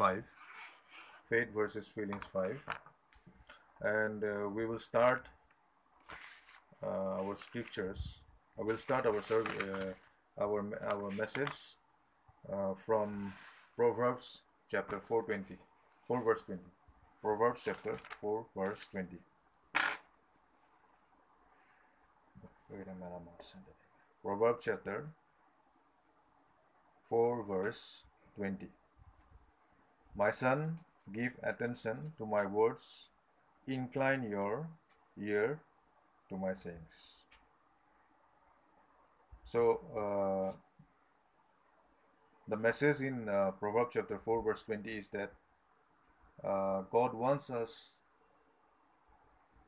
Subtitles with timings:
[0.00, 0.24] 5
[1.28, 2.64] faith versus feelings 5
[3.82, 5.26] and uh, we will start
[6.82, 8.24] uh, our scriptures.
[8.58, 9.92] I will start our uh,
[10.40, 11.76] our our message
[12.50, 13.34] uh, from
[13.76, 14.40] proverbs
[14.70, 15.60] chapter 420
[16.08, 16.62] 4 verse 20
[17.20, 19.18] proverbs chapter 4 verse 20
[22.70, 23.76] Wait a minute, I'm gonna send it.
[24.22, 25.08] proverbs chapter
[27.10, 28.04] 4 verse
[28.36, 28.79] 20
[30.14, 30.78] my son
[31.12, 33.10] give attention to my words.
[33.66, 34.68] Incline your
[35.20, 35.60] ear
[36.28, 37.24] to my sayings.
[39.44, 40.56] So uh,
[42.48, 45.32] the message in uh, proverbs chapter 4 verse 20 is that
[46.42, 48.00] uh, god wants us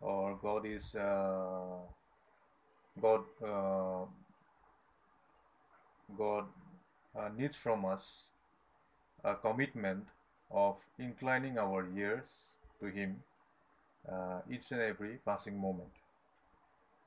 [0.00, 1.78] or god is uh,
[3.00, 4.04] god uh,
[6.18, 6.46] god
[7.16, 8.30] uh, needs from us
[9.22, 10.06] a commitment
[10.52, 13.22] of inclining our ears to Him
[14.10, 15.90] uh, each and every passing moment.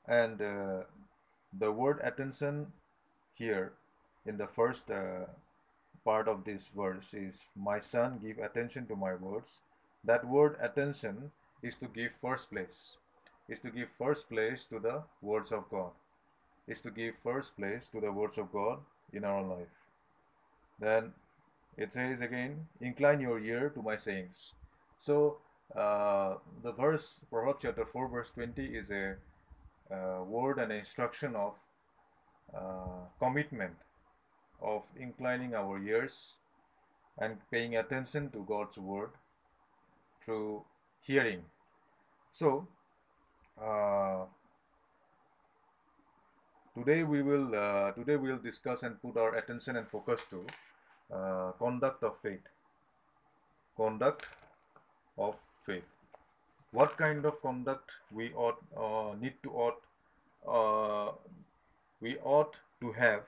[0.07, 0.83] And uh,
[1.57, 2.73] the word attention
[3.33, 3.73] here
[4.25, 5.25] in the first uh,
[6.03, 9.61] part of this verse is My son, give attention to my words.
[10.03, 11.31] That word attention
[11.63, 12.97] is to give first place,
[13.49, 15.91] is to give first place to the words of God,
[16.67, 18.79] is to give first place to the words of God
[19.11, 19.89] in our life.
[20.79, 21.13] Then
[21.77, 24.53] it says again, incline your ear to my sayings.
[24.97, 25.37] So
[25.75, 29.15] uh, the verse, Proverbs chapter 4, verse 20, is a
[29.91, 31.55] uh, word and instruction of
[32.55, 33.75] uh, commitment
[34.61, 36.39] of inclining our ears
[37.17, 39.11] and paying attention to God's word
[40.23, 40.63] through
[41.01, 41.43] hearing.
[42.31, 42.67] So
[43.61, 44.25] uh,
[46.77, 50.45] today we will uh, today we will discuss and put our attention and focus to
[51.11, 52.47] uh, conduct of faith.
[53.77, 54.29] Conduct
[55.17, 55.83] of faith.
[56.71, 59.81] What kind of conduct we ought uh, need to ought
[60.47, 61.11] uh,
[62.01, 63.23] we ought to have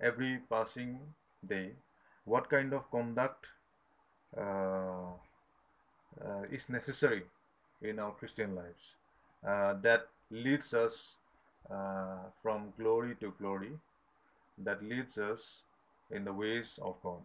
[0.00, 0.98] every passing
[1.46, 1.72] day?
[2.24, 3.48] What kind of conduct
[4.36, 5.14] uh,
[6.20, 7.22] uh, is necessary
[7.80, 8.96] in our christian lives
[9.46, 11.18] uh, that leads us
[12.42, 13.72] from glory to glory
[14.58, 15.64] that leads us
[16.10, 17.22] in the ways of God.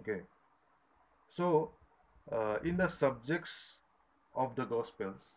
[0.00, 0.22] Okay.
[1.28, 1.72] So,
[2.30, 3.80] uh, in the subjects
[4.34, 5.36] of the Gospels,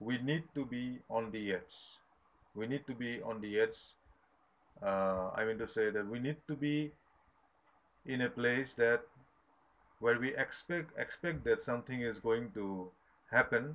[0.00, 2.00] we need to be on the edge.
[2.54, 3.94] We need to be on the edge.
[4.82, 6.92] Uh, I mean to say that we need to be
[8.06, 9.02] in a place that
[9.98, 12.90] where we expect expect that something is going to
[13.30, 13.74] happen,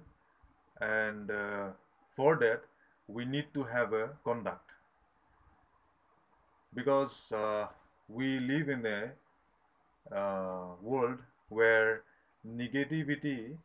[0.79, 1.71] and uh,
[2.15, 2.63] for that
[3.07, 4.71] we need to have a conduct
[6.73, 7.67] because uh,
[8.13, 11.19] we live in a uh, world
[11.49, 12.03] where
[12.47, 13.57] negativity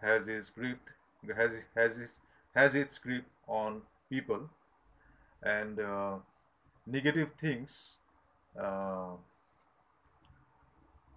[0.00, 0.78] has its grip
[1.36, 2.20] has has its,
[2.54, 4.48] has its grip on people
[5.42, 6.16] and uh,
[6.86, 7.98] negative things
[8.60, 9.14] uh,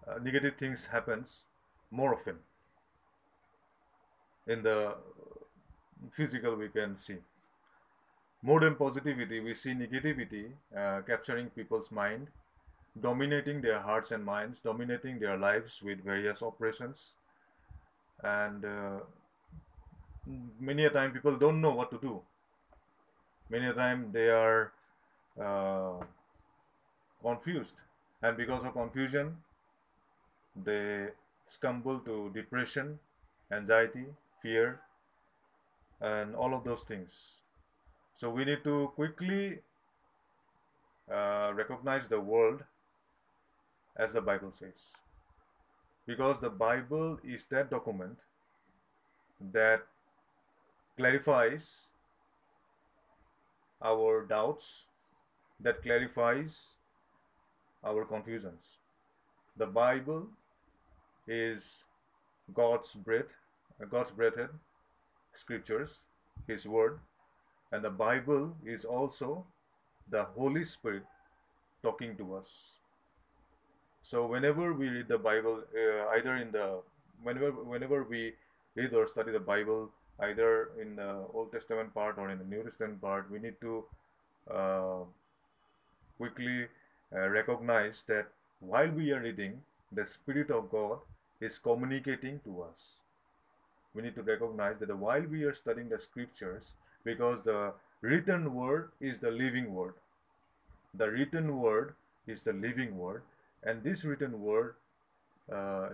[0.08, 1.46] uh, negative things happens
[1.92, 2.38] more often
[4.48, 4.96] in the
[6.12, 7.18] physical we can see
[8.42, 12.28] more than positivity, we see negativity uh, capturing people's mind,
[13.00, 17.16] dominating their hearts and minds, dominating their lives with various operations.
[18.24, 19.00] And uh,
[20.60, 22.22] many a time people don't know what to do.
[23.50, 24.72] Many a time they are
[25.40, 26.04] uh,
[27.22, 27.82] confused.
[28.22, 29.38] And because of confusion,
[30.56, 31.10] they
[31.46, 33.00] stumble to depression,
[33.52, 34.06] anxiety,
[34.42, 34.82] fear,
[36.00, 37.42] and all of those things.
[38.14, 39.60] So we need to quickly
[41.12, 42.64] uh, recognize the world
[43.96, 44.96] as the Bible says.
[46.06, 48.18] Because the Bible is that document
[49.40, 49.84] that
[50.98, 51.92] clarifies
[53.82, 54.88] our doubts,
[55.60, 56.78] that clarifies
[57.84, 58.80] our confusions.
[59.56, 60.28] The Bible
[61.28, 61.86] is
[62.54, 63.36] God's breath,
[63.90, 64.50] God's breathed
[65.34, 66.02] scriptures,
[66.48, 67.00] His word,
[67.72, 69.46] and the Bible is also
[70.10, 71.04] the Holy Spirit
[71.84, 72.80] talking to us.
[74.02, 76.82] So whenever we read the Bible, uh, either in the
[77.22, 78.34] whenever whenever we
[78.76, 82.64] read or study the Bible, either in the Old Testament part or in the New
[82.64, 83.86] Testament part, we need to
[84.50, 85.04] uh,
[86.18, 86.68] quickly
[87.16, 88.28] uh, recognize that
[88.60, 89.62] while we are reading,
[89.92, 91.00] the Spirit of God
[91.40, 93.02] is communicating to us.
[93.94, 98.92] We need to recognize that while we are studying the scriptures, because the written word
[99.00, 99.94] is the living word.
[100.94, 101.96] The written word
[102.28, 103.24] is the living word,
[103.64, 104.76] and this written word
[105.52, 105.90] uh,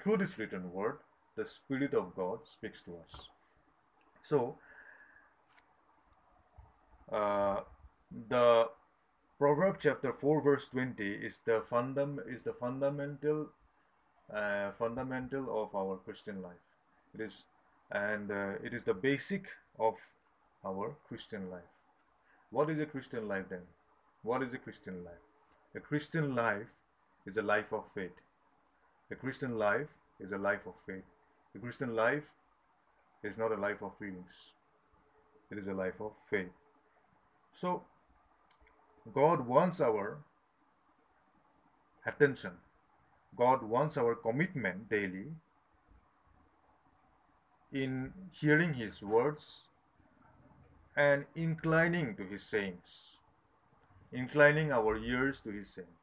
[0.00, 0.98] through this written word,
[1.36, 3.28] the Spirit of God speaks to us.
[4.22, 4.56] So,
[7.10, 7.60] uh,
[8.28, 8.68] the
[9.38, 13.50] Proverbs chapter 4 verse 20 is the fundam is the fundamental
[14.32, 16.78] uh, fundamental of our Christian life.
[17.14, 17.44] It is
[17.90, 19.48] and uh, it is the basic
[19.78, 19.96] of
[20.64, 21.74] our Christian life.
[22.50, 23.62] What is a Christian life then?
[24.22, 25.24] What is a Christian life?
[25.74, 26.72] A Christian life
[27.26, 28.20] is a life of faith.
[29.10, 31.04] A Christian life is a life of faith.
[31.54, 32.30] A Christian life
[33.22, 34.54] is not a life of feelings.
[35.50, 36.52] It is a life of faith.
[37.52, 37.84] So
[39.12, 40.18] God wants our
[42.06, 42.52] attention.
[43.36, 45.26] God wants our commitment daily
[47.72, 49.70] in hearing His words
[50.96, 53.18] and inclining to His sayings,
[54.12, 55.96] inclining our ears to His saying,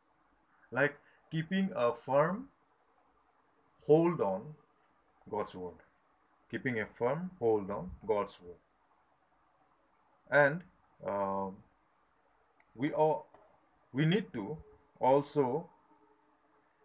[0.71, 0.97] like
[1.31, 2.49] keeping a firm
[3.87, 4.55] hold on
[5.29, 5.81] God's word,
[6.49, 8.61] keeping a firm hold on God's word,
[10.29, 10.61] and.
[11.05, 11.55] Um,
[12.75, 13.27] we all
[13.93, 14.57] we need to
[14.99, 15.69] also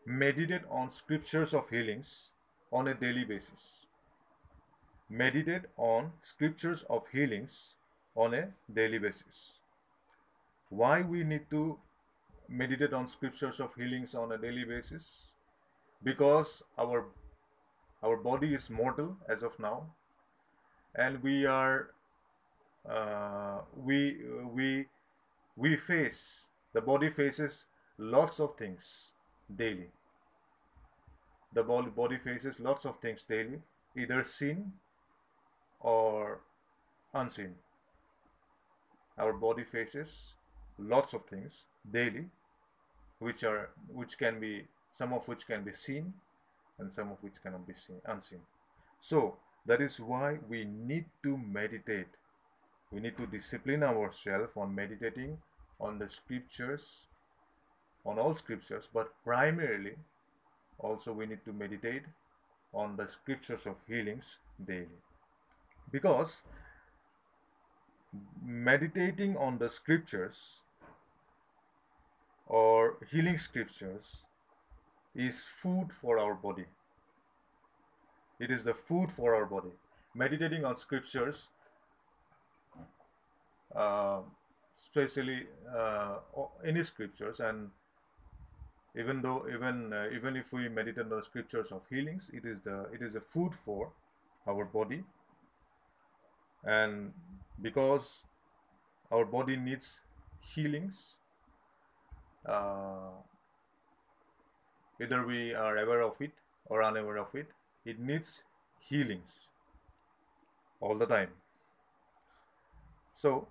[0.05, 2.33] meditate on scriptures of healings
[2.73, 3.87] on a daily basis.
[5.09, 7.77] Meditate on scriptures of healings
[8.17, 9.61] on a daily basis
[10.71, 11.79] why we need to
[12.49, 15.35] meditate on scriptures of healings on a daily basis
[16.03, 17.07] because our
[18.03, 19.87] our body is mortal as of now
[20.95, 21.91] and we are
[22.89, 24.17] uh, we
[24.53, 24.87] we
[25.57, 27.67] we face, the body faces
[27.99, 29.13] lots of things
[29.55, 29.91] daily.
[31.53, 33.63] The body faces lots of things daily,
[33.97, 34.75] either seen
[35.81, 36.41] or
[37.15, 37.55] unseen.
[39.19, 40.37] Our body faces
[40.79, 42.27] lots of things daily,
[43.19, 46.15] which are which can be some of which can be seen,
[46.79, 48.41] and some of which cannot be seen unseen.
[49.01, 52.09] So that is why we need to meditate
[52.91, 55.39] we need to discipline ourselves on meditating
[55.81, 57.09] on the scriptures,
[58.05, 59.97] on all scriptures, but primarily
[60.79, 62.05] also we need to meditate
[62.73, 65.01] on the scriptures of healings daily.
[65.91, 66.45] Because
[68.45, 70.63] meditating on the scriptures
[72.47, 74.25] or healing scriptures
[75.15, 76.67] is food for our body.
[78.39, 79.73] It is the food for our body.
[80.15, 81.49] Meditating on scriptures
[83.75, 84.21] uh,
[84.75, 86.17] especially uh,
[86.65, 87.71] any scriptures and
[88.99, 92.61] even though even uh, even if we meditate on the scriptures of healings it is
[92.61, 93.91] the it is a food for
[94.47, 95.05] our body
[96.65, 97.13] and
[97.61, 98.25] because
[99.11, 100.03] our body needs
[100.55, 101.19] healings
[102.47, 103.11] uh,
[105.01, 106.33] either we are aware of it
[106.67, 107.49] or unaware of it
[107.85, 108.45] it needs
[108.79, 109.51] healings
[110.81, 111.31] all the time
[113.15, 113.49] so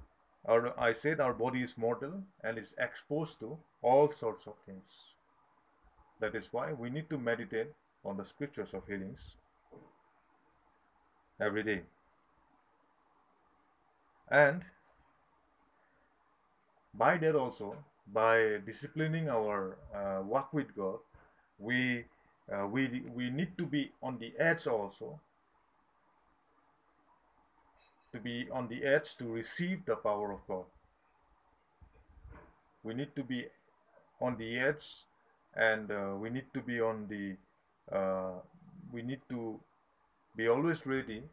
[0.48, 5.16] our, I said our body is mortal and is exposed to all sorts of things.
[6.20, 7.72] That is why we need to meditate
[8.04, 9.38] on the scriptures of healings
[11.40, 11.82] every day.
[14.30, 14.64] And
[16.94, 17.78] by that also,
[18.08, 21.00] by disciplining our uh, walk with God,
[21.60, 22.06] we
[22.52, 25.20] uh, we we need to be on the edge also
[28.14, 30.66] to be on the edge to receive the power of God.
[32.84, 33.46] We need to be
[34.22, 35.04] on the edge
[35.54, 37.36] and uh, we need to be on the
[37.92, 38.40] uh,
[38.92, 39.60] we need to
[40.36, 41.24] be always ready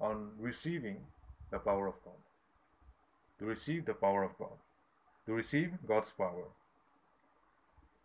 [0.00, 0.98] on receiving
[1.50, 2.20] the power of God.
[3.38, 4.58] To receive the power of God.
[5.26, 6.48] To receive God's power.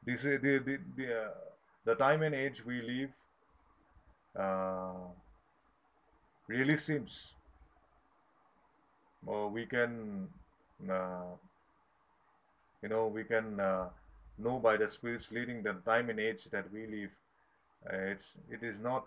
[0.05, 1.29] This the the the, uh,
[1.83, 3.15] the time and age we live
[4.37, 5.09] uh,
[6.47, 7.33] really seems
[9.27, 10.27] uh, we can
[10.89, 11.33] uh,
[12.83, 13.89] you know we can uh,
[14.37, 17.11] know by the spirits leading the time and age that we live.
[17.91, 19.05] It's it is not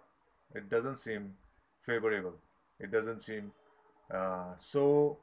[0.54, 1.34] it doesn't seem
[1.80, 2.34] favorable.
[2.80, 3.52] It doesn't seem
[4.56, 5.18] so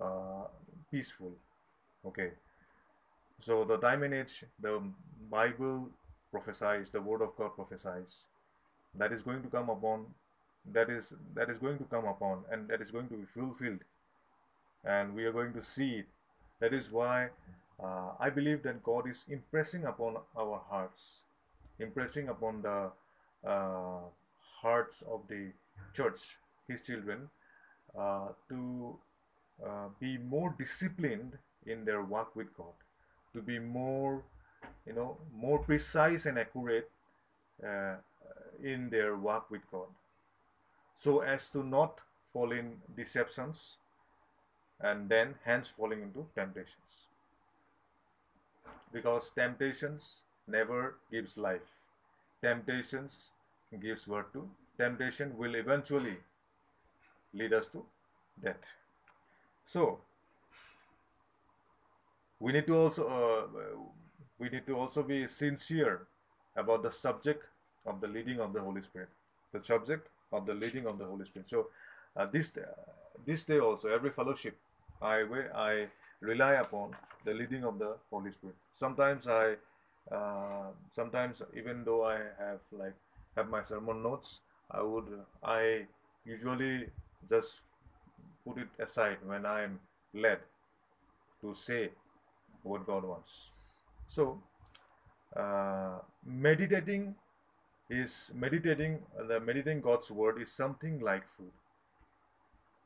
[0.00, 0.44] uh,
[0.90, 1.32] peaceful.
[2.06, 2.32] Okay.
[3.40, 4.82] So the time and age the
[5.30, 5.88] bible
[6.30, 8.28] prophesies the word of god prophesies
[8.94, 10.06] that is going to come upon
[10.70, 13.80] that is that is going to come upon and that is going to be fulfilled.
[14.84, 16.06] And we are going to see it.
[16.60, 17.30] That is why
[17.82, 21.22] uh, I believe that God is impressing upon our hearts,
[21.78, 22.90] impressing upon the
[23.44, 24.00] uh,
[24.60, 25.52] hearts of the
[25.92, 26.36] church,
[26.68, 27.41] His children, uh,
[27.94, 28.96] to
[29.64, 32.74] uh, be more disciplined in their walk with God,
[33.34, 34.22] to be more,
[34.86, 36.90] you know, more precise and accurate
[37.66, 37.96] uh,
[38.62, 39.86] in their walk with God,
[40.94, 43.78] so as to not fall in deceptions
[44.80, 47.06] and then hence falling into temptations.
[48.92, 51.86] Because temptations never gives life.
[52.42, 53.32] Temptations
[53.80, 54.48] gives birth to.
[54.76, 56.16] Temptation will eventually
[57.34, 57.84] lead us to
[58.42, 58.74] death.
[59.64, 60.00] So
[62.40, 63.58] we need to also uh,
[64.38, 66.06] we need to also be sincere
[66.56, 67.44] about the subject
[67.86, 69.08] of the leading of the Holy Spirit.
[69.52, 71.48] The subject of the leading of the Holy Spirit.
[71.48, 71.68] So
[72.16, 72.66] uh, this uh,
[73.24, 74.56] this day also every fellowship
[75.00, 75.24] I
[75.54, 75.88] I
[76.20, 78.56] rely upon the leading of the Holy Spirit.
[78.72, 79.56] Sometimes I
[80.10, 82.94] uh, sometimes even though I have like
[83.36, 85.06] have my sermon notes, I would
[85.42, 85.86] I
[86.24, 86.88] usually
[87.28, 87.62] just
[88.46, 89.80] put it aside when I am
[90.14, 90.40] led
[91.40, 91.90] to say
[92.62, 93.52] what God wants.
[94.06, 94.42] So,
[95.36, 97.14] uh, meditating
[97.88, 101.52] is meditating the meditating God's word is something like food.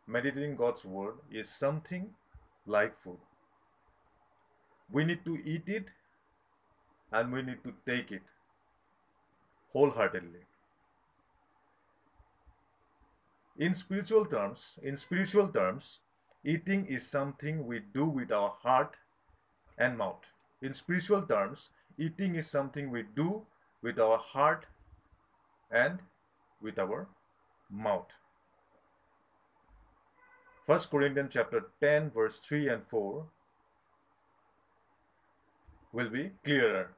[0.07, 2.11] Meditating God's word is something
[2.66, 3.19] like food.
[4.90, 5.87] We need to eat it
[7.12, 8.23] and we need to take it
[9.73, 10.45] wholeheartedly.
[13.58, 16.00] In spiritual terms, in spiritual terms,
[16.44, 18.98] eating is something we do with our heart
[19.78, 20.32] and mouth.
[20.60, 23.46] In spiritual terms, eating is something we do
[23.82, 24.66] with our heart
[25.70, 26.00] and
[26.60, 27.08] with our
[27.70, 28.12] mouth.
[30.66, 33.25] 1 Corinthians chapter 10 verse 3 and 4
[35.92, 36.90] will be clearer.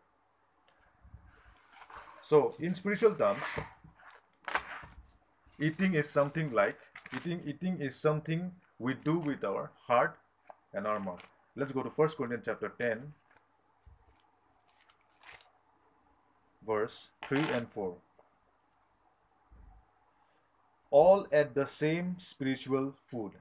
[2.21, 3.45] So, in spiritual terms,
[5.59, 6.79] eating is something like
[7.17, 10.19] eating eating is something we do with our heart
[10.73, 11.27] and our mouth.
[11.57, 13.13] Let's go to 1 Corinthians chapter 10
[16.69, 17.95] verse 3 and 4.
[20.91, 23.33] All at the same spiritual food.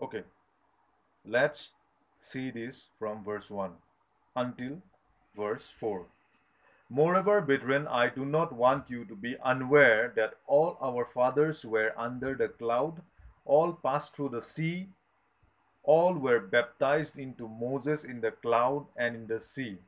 [0.00, 0.22] Okay,
[1.24, 1.70] let's
[2.18, 3.72] see this from verse 1
[4.36, 4.82] until
[5.36, 6.06] verse 4.
[6.94, 11.94] Moreover, brethren, I do not want you to be unaware that all our fathers were
[11.96, 13.00] under the cloud,
[13.46, 14.88] all passed through the sea,
[15.82, 19.78] all were baptized into Moses in the cloud and in the sea,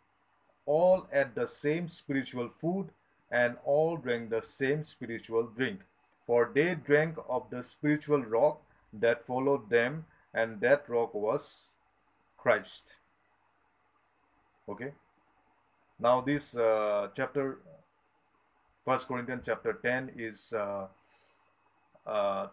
[0.64, 2.88] all ate the same spiritual food,
[3.30, 5.80] and all drank the same spiritual drink.
[6.26, 8.62] For they drank of the spiritual rock
[8.94, 11.76] that followed them, and that rock was
[12.38, 12.96] Christ.
[14.66, 14.94] Okay
[15.98, 17.58] now this uh, chapter
[18.84, 20.86] first corinthians chapter 10 is uh,
[22.06, 22.46] uh,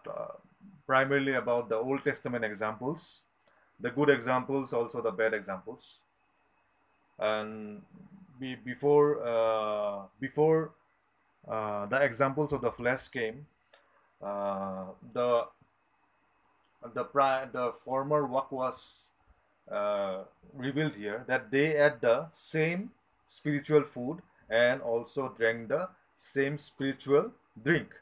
[0.86, 3.24] primarily about the old testament examples
[3.82, 6.02] the good examples also the bad examples.
[7.18, 7.82] And
[8.38, 10.72] be, before uh, before
[11.46, 13.46] uh, the examples of the flesh came
[14.22, 15.46] uh, the
[16.94, 17.04] the
[17.52, 19.10] the former work was
[20.54, 22.90] revealed here that they had the same
[23.36, 27.32] spiritual food and also drank the same spiritual
[27.68, 28.00] drink.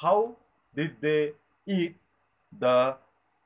[0.00, 0.36] How
[0.74, 1.32] did they
[1.66, 1.96] eat
[2.66, 2.96] the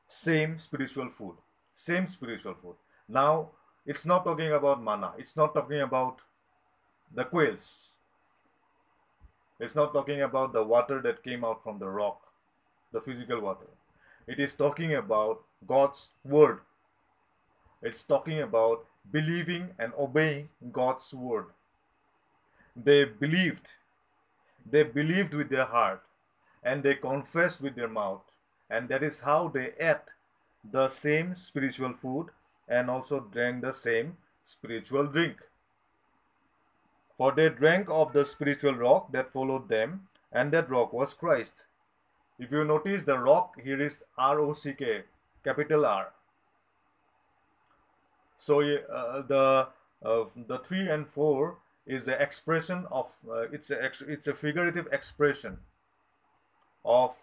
[0.06, 1.36] same spiritual food?
[1.72, 2.76] Same spiritual food.
[3.08, 3.50] Now,
[3.86, 5.12] it's not talking about manna.
[5.18, 6.22] It's not talking about
[7.12, 7.96] the quails.
[9.58, 12.20] It's not talking about the water that came out from the rock,
[12.92, 13.68] the physical water.
[14.26, 16.60] It is talking about God's word.
[17.80, 21.46] It's talking about believing and obeying God's word.
[22.76, 23.68] They believed.
[24.68, 26.02] They believed with their heart
[26.62, 28.22] and they confessed with their mouth.
[28.70, 30.12] And that is how they ate
[30.64, 32.28] the same spiritual food
[32.68, 35.42] and also drank the same spiritual drink.
[37.18, 41.66] For they drank of the spiritual rock that followed them, and that rock was Christ.
[42.38, 45.02] If you notice the rock here is R O C K,
[45.44, 46.12] capital R.
[48.42, 49.68] So uh, the
[50.04, 54.88] uh, the three and four is an expression of uh, it's a it's a figurative
[54.90, 55.58] expression
[56.84, 57.16] of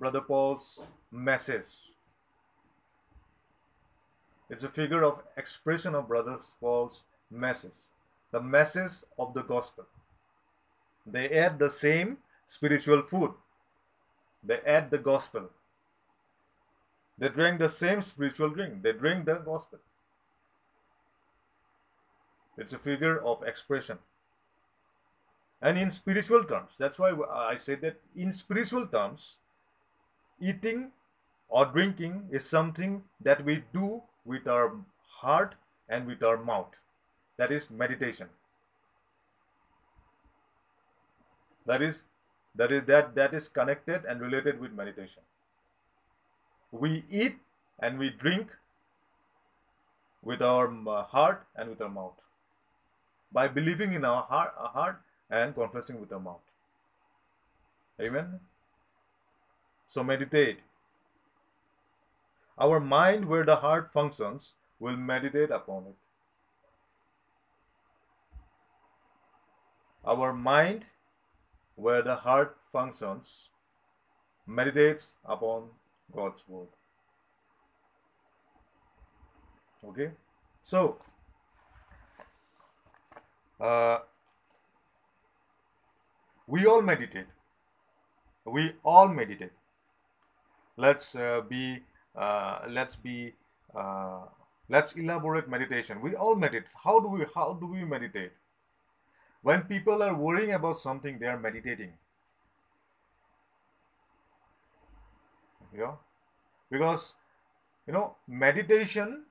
[0.00, 1.94] Brother Paul's message.
[4.50, 7.94] It's a figure of expression of Brother Paul's message,
[8.32, 9.86] the message of the gospel.
[11.06, 13.34] They add the same spiritual food.
[14.42, 15.50] They add the gospel.
[17.16, 18.82] They drink the same spiritual drink.
[18.82, 19.78] They drink the gospel.
[22.56, 23.98] It's a figure of expression.
[25.62, 29.38] And in spiritual terms, that's why I say that in spiritual terms,
[30.40, 30.92] eating
[31.48, 34.76] or drinking is something that we do with our
[35.20, 35.54] heart
[35.88, 36.82] and with our mouth.
[37.36, 38.28] That is meditation.
[41.66, 42.04] that is
[42.54, 45.22] that is that that is connected and related with meditation
[46.74, 47.36] we eat
[47.78, 48.56] and we drink
[50.22, 52.26] with our uh, heart and with our mouth.
[53.32, 55.00] By believing in our heart, our heart
[55.30, 56.40] and confessing with our mouth.
[58.00, 58.40] Amen?
[59.86, 60.58] So meditate.
[62.58, 65.96] Our mind where the heart functions will meditate upon it.
[70.04, 70.86] Our mind
[71.76, 73.50] where the heart functions
[74.46, 75.70] meditates upon
[76.12, 76.68] God's word.
[79.84, 80.12] Okay,
[80.62, 80.98] so
[83.60, 83.98] uh,
[86.46, 87.26] we all meditate.
[88.46, 89.52] We all meditate.
[90.76, 91.82] Let's uh, be.
[92.16, 93.34] Uh, let's be.
[93.74, 94.22] Uh,
[94.68, 96.00] let's elaborate meditation.
[96.00, 96.68] We all meditate.
[96.82, 97.26] How do we?
[97.34, 98.32] How do we meditate?
[99.42, 101.92] When people are worrying about something, they are meditating.
[105.80, 105.98] Know,
[106.70, 107.14] because
[107.86, 109.24] you know meditation.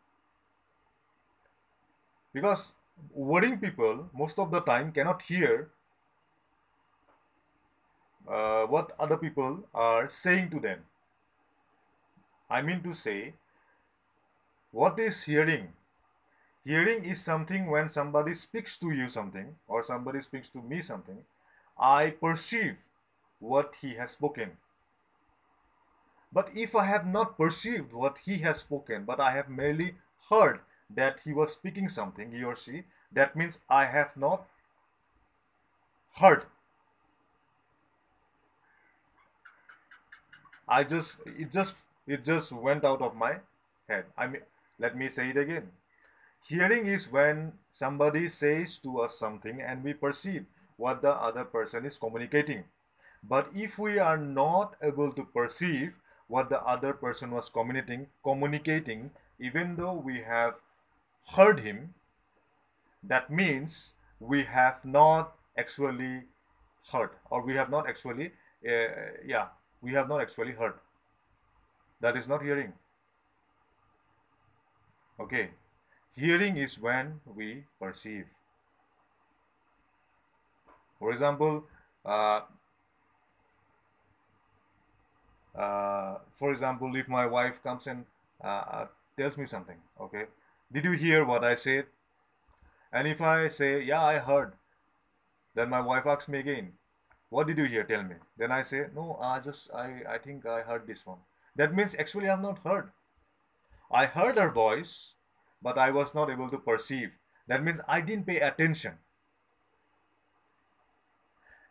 [2.34, 2.74] Because
[3.14, 5.70] worrying people most of the time cannot hear
[8.28, 10.80] uh, what other people are saying to them.
[12.50, 13.34] I mean to say,
[14.72, 15.74] what is hearing
[16.66, 21.26] Hearing is something when somebody speaks to you something or somebody speaks to me something.
[21.78, 22.78] I perceive
[23.40, 24.58] what he has spoken.
[26.34, 29.96] But if I have not perceived what he has spoken, but I have merely
[30.30, 34.48] heard that he was speaking something, he or she, that means I have not
[36.20, 36.46] heard.
[40.68, 41.76] I just it just
[42.08, 43.40] it just went out of my
[43.88, 44.06] head.
[44.18, 44.42] I mean
[44.80, 45.72] let me say it again.
[46.48, 50.46] Hearing is when somebody says to us something and we perceive
[50.78, 52.66] what the other person is communicating.
[53.24, 59.12] But if we are not able to perceive what the other person was communicating, communicating,
[59.40, 60.56] even though we have
[61.36, 61.94] heard him,
[63.04, 66.24] that means we have not actually
[66.92, 68.32] heard, or we have not actually,
[68.68, 68.88] uh,
[69.26, 69.48] yeah,
[69.82, 70.76] we have not actually heard.
[72.00, 72.74] That is not hearing.
[75.20, 75.52] Okay.
[76.16, 78.26] Hearing is when we perceive.
[81.00, 81.66] For example,
[82.06, 82.42] uh,
[85.56, 88.06] uh, for example, if my wife comes and
[88.44, 88.88] uh, uh,
[89.18, 90.26] tells me something, okay,
[90.72, 91.86] did you hear what I said?
[92.92, 94.54] And if I say, yeah, I heard,
[95.56, 96.74] then my wife asks me again,
[97.30, 97.84] what did you hear?
[97.84, 98.16] Tell me.
[98.38, 101.20] Then I say, no, I just, I, I think I heard this one.
[101.56, 102.92] That means actually I have not heard.
[103.92, 105.16] I heard her voice,
[105.62, 107.18] but I was not able to perceive.
[107.48, 108.98] That means I didn't pay attention.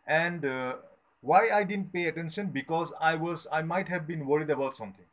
[0.07, 0.77] And uh,
[1.23, 2.49] why I didn't pay attention?
[2.49, 5.07] Because I was, I might have been worried about something.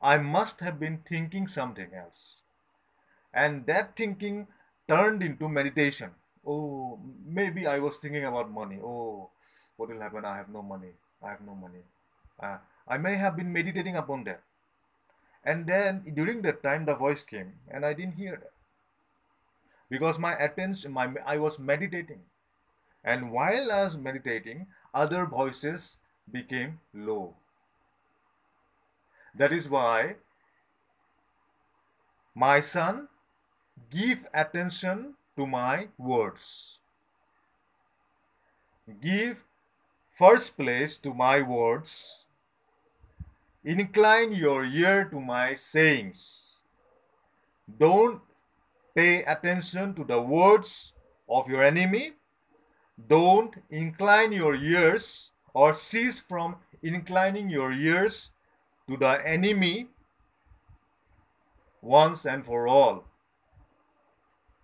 [0.00, 2.42] I must have been thinking something else.
[3.32, 4.46] And that thinking
[4.88, 6.12] turned into meditation.
[6.46, 8.78] Oh, maybe I was thinking about money.
[8.82, 9.30] Oh,
[9.76, 10.24] what will happen?
[10.24, 10.92] I have no money.
[11.22, 11.82] I have no money.
[12.40, 14.42] Uh, I may have been meditating upon that.
[15.44, 18.52] And then during that time, the voice came, and I didn't hear that
[19.90, 22.20] because my attention, my I was meditating,
[23.04, 25.98] and while I was meditating, other voices
[26.30, 27.34] became low.
[29.34, 30.16] That is why,
[32.34, 33.08] my son,
[33.90, 36.80] give attention to my words.
[39.00, 39.44] Give
[40.10, 42.24] first place to my words
[43.64, 46.60] Incline your ear to my sayings.
[47.64, 48.20] Don't
[48.94, 50.92] pay attention to the words
[51.26, 52.12] of your enemy.
[53.08, 58.32] Don't incline your ears or cease from inclining your ears
[58.88, 59.88] to the enemy
[61.80, 63.04] once and for all.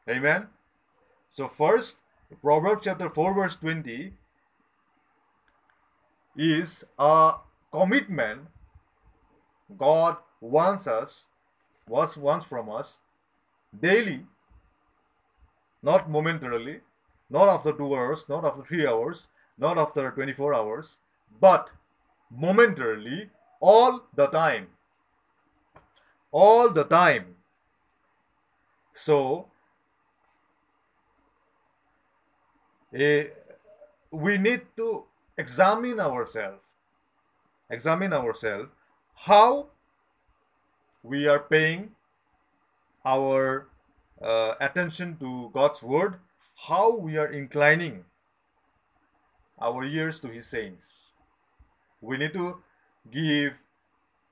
[0.09, 0.49] Amen.
[1.29, 1.99] So, first,
[2.41, 4.13] Proverbs chapter 4, verse 20
[6.37, 7.35] is a
[7.73, 8.49] commitment
[9.77, 11.27] God wants us,
[11.87, 13.01] wants, wants from us
[13.79, 14.27] daily,
[15.83, 16.81] not momentarily,
[17.31, 20.99] not after two hours, not after three hours, not after 24 hours,
[21.41, 21.71] but
[22.31, 24.69] momentarily all the time.
[26.33, 27.37] All the time.
[28.93, 29.49] So,
[32.93, 33.25] eh,
[34.11, 35.05] we need to
[35.37, 36.65] examine ourselves.
[37.71, 38.69] Examine ourselves
[39.15, 39.69] how
[41.03, 41.93] we are paying
[43.05, 43.69] our
[44.21, 46.17] uh, attention to God's word,
[46.69, 48.05] how we are inclining
[49.61, 51.13] our ears to his sayings.
[52.01, 52.63] We need to
[53.11, 53.63] give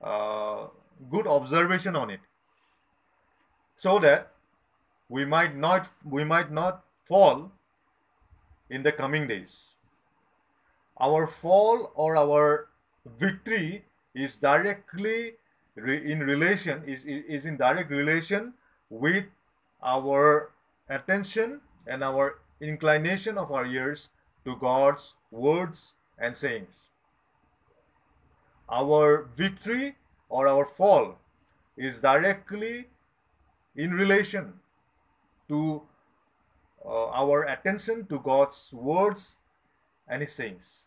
[0.01, 0.67] uh,
[1.09, 2.19] good observation on it
[3.75, 4.31] so that
[5.07, 7.51] we might not we might not fall
[8.69, 9.77] in the coming days
[10.99, 12.67] our fall or our
[13.05, 15.33] victory is directly
[15.75, 18.53] re- in relation is, is in direct relation
[18.89, 19.25] with
[19.81, 20.51] our
[20.89, 24.09] attention and our inclination of our ears
[24.45, 26.91] to God's words and sayings.
[28.69, 29.95] Our victory
[30.29, 31.17] or our fall
[31.75, 32.87] is directly
[33.75, 34.53] in relation
[35.47, 35.83] to
[36.85, 39.37] uh, our attention to God's words
[40.07, 40.85] and His sayings.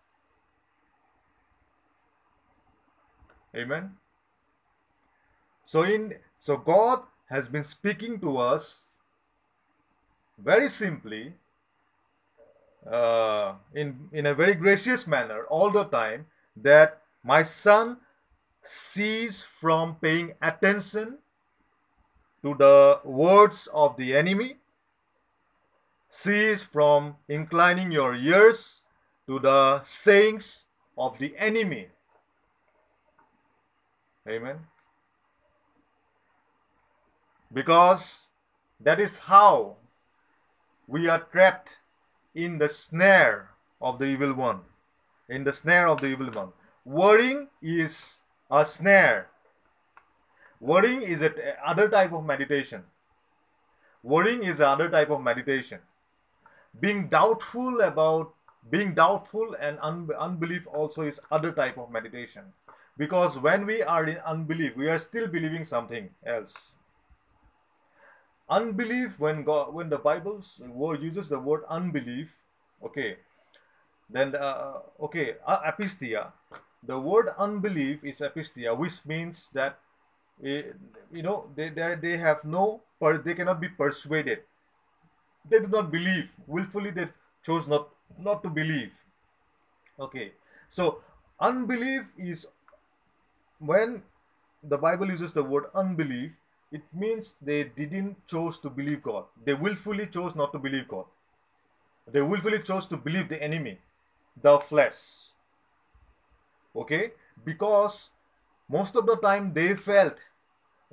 [3.54, 3.96] Amen.
[5.64, 8.86] So in so God has been speaking to us
[10.38, 11.34] very simply
[12.86, 17.98] uh, in in a very gracious manner all the time that my son
[18.62, 21.18] cease from paying attention
[22.42, 24.56] to the words of the enemy
[26.08, 28.84] cease from inclining your ears
[29.26, 30.66] to the sayings
[30.96, 31.88] of the enemy
[34.28, 34.60] Amen.
[37.52, 38.30] Because
[38.80, 39.76] that is how
[40.86, 41.78] we are trapped
[42.34, 44.60] in the snare of the evil one.
[45.28, 46.52] In the snare of the evil one.
[46.84, 49.28] Worrying is a snare.
[50.60, 51.32] Worrying is a
[51.64, 52.84] other type of meditation.
[54.02, 55.80] Worrying is another type of meditation.
[56.78, 58.34] Being doubtful about
[58.70, 62.52] being doubtful and un- unbelief also is other type of meditation
[62.96, 66.72] because when we are in unbelief we are still believing something else
[68.56, 72.36] unbelief when god when the bible's word uses the word unbelief
[72.84, 73.16] okay
[74.10, 76.32] then uh, okay uh, apistia.
[76.84, 79.78] The word unbelief is apistia which means that
[80.44, 80.74] uh,
[81.12, 84.42] you know they, they they have no per, they cannot be persuaded.
[85.48, 86.34] They do not believe.
[86.46, 87.06] Willfully they
[87.44, 87.88] chose not
[88.18, 88.92] not to believe.
[89.98, 90.32] Okay
[90.68, 91.02] so
[91.40, 92.46] unbelief is
[93.58, 94.02] when
[94.62, 96.38] the Bible uses the word unbelief,
[96.72, 99.24] it means they didn't chose to believe God.
[99.44, 101.04] They willfully chose not to believe God.
[102.11, 103.78] They willfully chose to believe the enemy,
[104.40, 105.32] the flesh.
[106.74, 107.12] Okay?
[107.44, 108.11] Because
[108.68, 110.16] most of the time they felt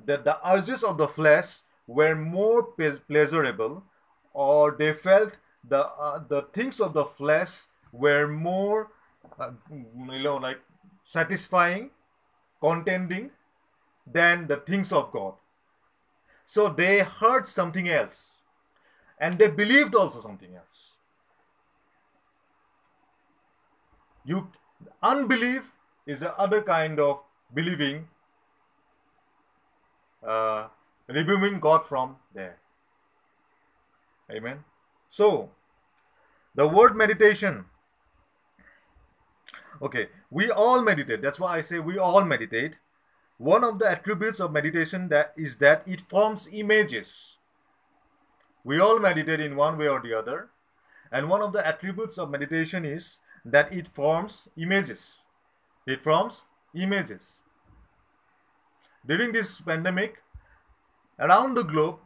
[0.05, 2.63] that the urges of the flesh were more
[3.07, 3.83] pleasurable
[4.33, 8.91] or they felt the uh, the things of the flesh were more
[9.39, 10.59] uh, you know like
[11.03, 11.89] satisfying
[12.61, 13.31] contending
[14.05, 15.33] than the things of God.
[16.49, 18.39] So they heard something else
[19.19, 20.97] and they believed also something else.
[24.25, 24.47] You
[25.03, 25.73] unbelief
[26.07, 27.21] is the other kind of
[27.53, 28.07] believing,
[30.23, 30.69] uh,
[31.07, 32.57] removing God from there.
[34.31, 34.63] Amen.
[35.07, 35.51] So
[36.55, 37.65] the word meditation
[39.81, 41.21] Okay, we all meditate.
[41.21, 42.79] That's why I say we all meditate.
[43.39, 47.37] One of the attributes of meditation that is that it forms images.
[48.65, 50.49] We all meditate in one way or the other.
[51.09, 55.23] And one of the attributes of meditation is that it forms images.
[55.87, 56.43] It forms
[56.75, 57.41] images.
[59.07, 60.21] During this pandemic,
[61.17, 61.99] around the globe,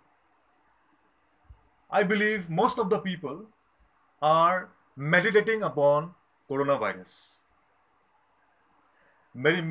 [1.90, 3.48] I believe most of the people
[4.22, 6.14] are meditating upon
[6.48, 7.40] coronavirus
[9.34, 9.62] many,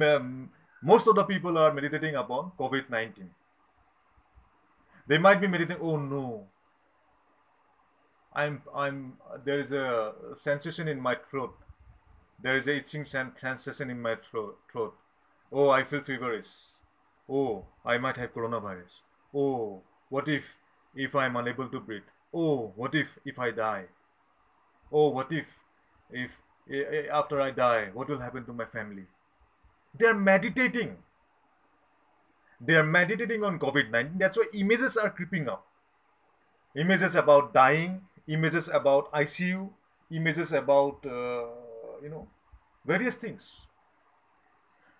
[0.82, 3.30] most of the people are meditating upon COVID 19.
[5.06, 6.46] They might be meditating, oh no,
[8.34, 9.14] I'm, I'm,
[9.44, 11.54] there is a sensation in my throat.
[12.42, 14.58] There is a itching sensation in my throat.
[14.70, 14.94] throat.
[15.52, 16.80] Oh, I feel feverish.
[17.28, 19.02] Oh, I might have coronavirus.
[19.34, 20.58] Oh, what if,
[20.94, 22.08] if I'm unable to breathe?
[22.34, 23.86] Oh, what if, if I die?
[24.90, 25.60] Oh, what if,
[26.10, 26.40] if,
[26.70, 29.06] eh, eh, after I die, what will happen to my family?
[29.94, 30.98] They're meditating.
[32.58, 34.16] They're meditating on COVID 19.
[34.16, 35.66] That's why images are creeping up.
[36.74, 39.72] Images about dying, images about ICU,
[40.10, 41.46] images about, uh,
[42.02, 42.28] you know,
[42.84, 43.66] various things.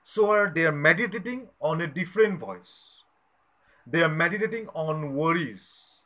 [0.05, 3.03] So are they are meditating on a different voice.
[3.87, 6.05] They are meditating on worries.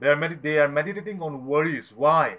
[0.00, 1.92] They are, med- they are meditating on worries.
[1.94, 2.38] Why?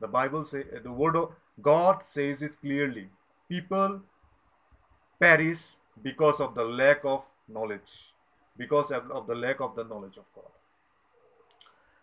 [0.00, 1.32] The Bible say eh, the word of
[1.62, 3.08] God says it clearly.
[3.48, 4.02] People
[5.18, 8.12] perish because of the lack of knowledge,
[8.56, 10.50] because of the lack of the knowledge of God.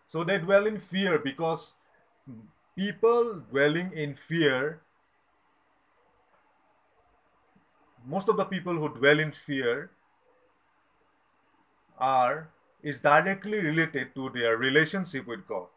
[0.06, 1.74] So they dwell in fear because
[2.76, 4.80] people dwelling in fear,
[8.06, 9.90] most of the people who dwell in fear
[11.98, 12.50] are
[12.82, 15.68] is directly related to their relationship with God.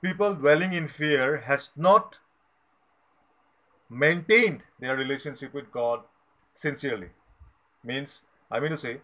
[0.00, 2.18] People dwelling in fear has not
[3.90, 6.02] maintained their relationship with God
[6.54, 7.08] sincerely.
[7.82, 9.00] Means, I mean to say,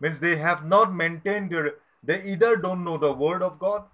[0.00, 3.84] means they have not maintained their, they either don't know the word of God,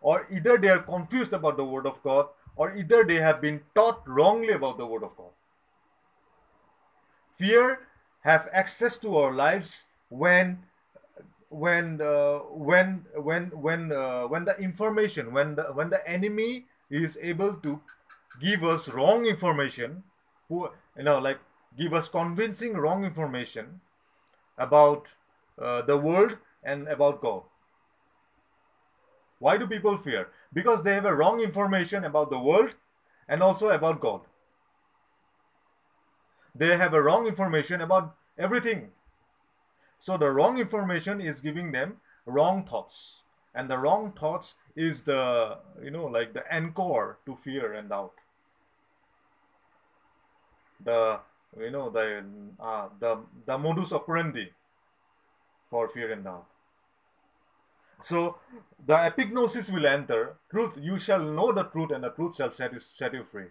[0.00, 3.62] or either they are confused about the word of God, or either they have been
[3.74, 5.30] taught wrongly about the word of God.
[7.32, 7.88] Fear
[8.22, 10.64] have access to our lives when
[11.54, 17.16] when uh, when when when uh, when the information when the when the enemy is
[17.22, 17.80] able to
[18.40, 20.02] give us wrong information
[20.48, 21.38] who you know like
[21.78, 23.80] give us convincing wrong information
[24.58, 25.14] about
[25.58, 27.42] uh, the world and about god.
[29.38, 30.28] Why do people fear?
[30.52, 32.74] Because they have a wrong information about the world
[33.28, 34.22] and also about god.
[36.54, 38.90] They have a wrong information about everything.
[39.98, 43.22] So the wrong information is giving them wrong thoughts.
[43.54, 48.14] And the wrong thoughts is the, you know, like the anchor to fear and doubt.
[50.82, 51.20] The,
[51.58, 52.24] you know, the,
[52.60, 54.50] uh, the, the modus operandi
[55.70, 56.46] for fear and doubt.
[58.02, 58.36] So
[58.84, 60.36] the epignosis will enter.
[60.50, 63.46] Truth, you shall know the truth, and the truth shall set you, set you free.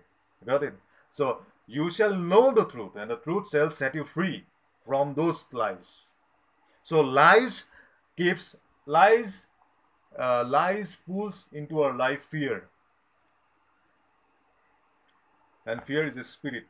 [0.45, 0.75] Got it?
[1.09, 4.45] So you shall know the truth, and the truth shall set you free
[4.85, 6.12] from those lies.
[6.83, 7.65] So lies
[8.17, 9.47] keeps lies
[10.19, 12.69] uh, lies pulls into our life fear,
[15.65, 16.67] and fear is a spirit.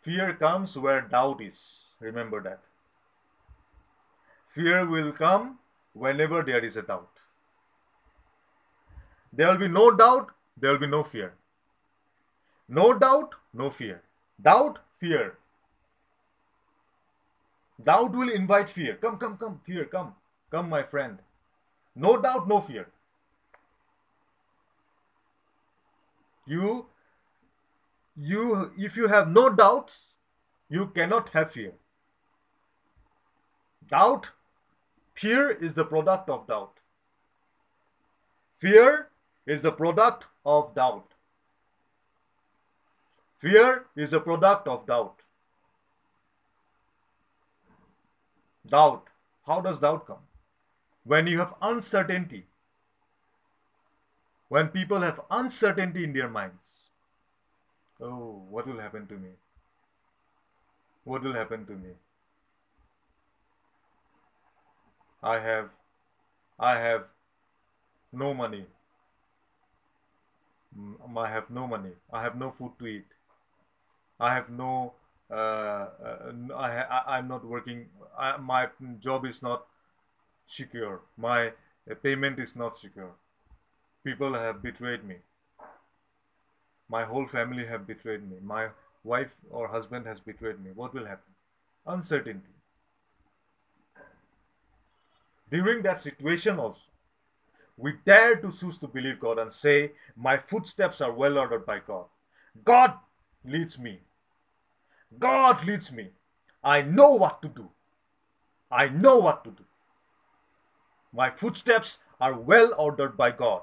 [0.00, 1.96] Fear comes where doubt is.
[2.00, 2.62] Remember that.
[4.46, 5.58] Fear will come
[5.92, 7.20] whenever there is a doubt.
[9.32, 11.34] There will be no doubt, there will be no fear.
[12.68, 14.02] No doubt, no fear.
[14.40, 15.36] Doubt, fear.
[17.82, 18.94] Doubt will invite fear.
[18.96, 20.14] Come, come, come, fear, come.
[20.50, 21.18] Come, my friend.
[21.94, 22.88] No doubt, no fear.
[26.46, 26.86] You,
[28.16, 30.16] you, if you have no doubts,
[30.68, 31.72] you cannot have fear.
[33.88, 34.32] Doubt,
[35.14, 36.80] fear is the product of doubt.
[38.56, 39.08] Fear
[39.46, 41.14] is the product of doubt.
[43.38, 45.24] Fear is a product of doubt.
[48.66, 49.08] Doubt.
[49.46, 50.24] How does doubt come?
[51.04, 52.46] When you have uncertainty.
[54.48, 56.90] When people have uncertainty in their minds.
[58.00, 59.30] Oh, what will happen to me?
[61.04, 61.90] What will happen to me?
[65.22, 65.70] I have
[66.58, 67.08] I have
[68.12, 68.66] no money.
[70.76, 71.92] Mm, I have no money.
[72.12, 73.06] I have no food to eat.
[74.18, 74.94] I have no
[75.30, 77.86] Uh, uh, I, I I'm not working.
[78.18, 79.66] I, my job is not
[80.46, 81.02] secure.
[81.16, 81.52] My
[81.90, 83.12] uh, payment is not secure.
[84.04, 85.16] People have betrayed me.
[86.88, 88.38] My whole family have betrayed me.
[88.42, 88.70] My
[89.04, 90.70] wife or husband has betrayed me.
[90.74, 91.34] What will happen?
[91.86, 92.50] Uncertainty.
[95.50, 96.90] During that situation also,
[97.76, 101.80] we dare to choose to believe God and say, My footsteps are well ordered by
[101.80, 102.06] God.
[102.64, 102.94] God
[103.44, 104.00] leads me.
[105.18, 106.10] God leads me.
[106.62, 107.70] I know what to do.
[108.70, 109.64] I know what to do.
[111.12, 113.62] My footsteps are well ordered by God.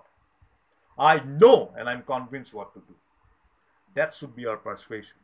[0.97, 2.95] I know and I'm convinced what to do.
[3.93, 5.17] That should be our persuasion.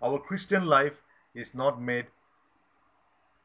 [0.00, 1.02] Our Christian life
[1.34, 2.06] is not made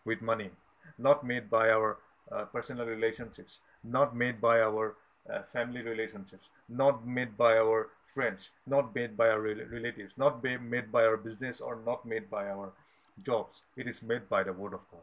[0.05, 0.51] with money,
[0.97, 1.97] not made by our
[2.31, 4.95] uh, personal relationships, not made by our
[5.31, 10.91] uh, family relationships, not made by our friends, not made by our relatives, not made
[10.91, 12.73] by our business, or not made by our
[13.21, 13.63] jobs.
[13.77, 15.01] It is made by the Word of God.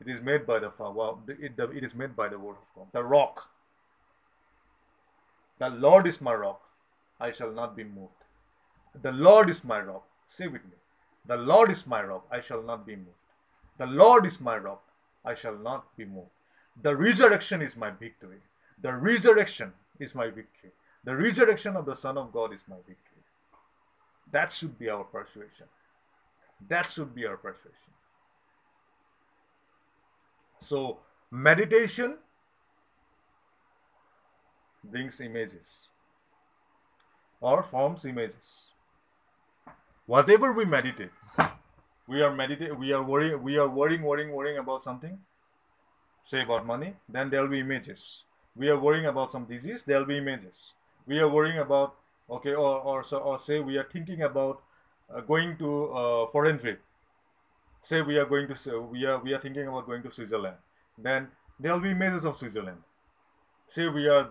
[0.00, 2.74] It is made by the well, it, the, it is made by the Word of
[2.74, 2.86] God.
[2.92, 3.50] The rock.
[5.58, 6.62] The Lord is my rock.
[7.20, 8.24] I shall not be moved.
[9.00, 10.06] The Lord is my rock.
[10.26, 10.78] Say with me.
[11.26, 12.26] The Lord is my rock.
[12.30, 13.08] I shall not be moved.
[13.76, 14.82] The Lord is my rock.
[15.24, 16.30] I shall not be moved.
[16.82, 18.38] The resurrection is my victory.
[18.80, 20.70] The resurrection is my victory.
[21.04, 23.22] The resurrection of the Son of God is my victory.
[24.30, 25.66] That should be our persuasion.
[26.68, 27.94] That should be our persuasion.
[30.60, 30.98] So,
[31.30, 32.18] meditation
[34.84, 35.90] brings images
[37.40, 38.72] or forms images.
[40.06, 41.10] Whatever we meditate,
[42.06, 45.18] we are meditate we are worrying we are worrying worrying worrying about something
[46.22, 48.24] say about money then there will be images.
[48.56, 50.74] We are worrying about some disease there will be images.
[51.06, 51.96] We are worrying about
[52.28, 54.62] okay or or, so, or say we are thinking about
[55.12, 56.80] uh, going to uh, foreign trip
[57.82, 60.56] say we are going to say we are we are thinking about going to switzerland.
[60.98, 61.28] Then
[61.58, 62.78] there will be images of switzerland.
[63.66, 64.28] Say we are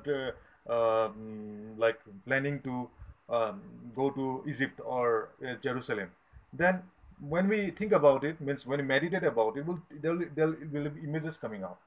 [0.70, 2.90] uh, um, like planning to
[3.30, 3.62] um,
[3.96, 6.12] go to egypt or uh, jerusalem.
[6.54, 6.84] Then
[7.20, 11.02] when we think about it means when we meditate about it will there will, be
[11.04, 11.80] images coming out.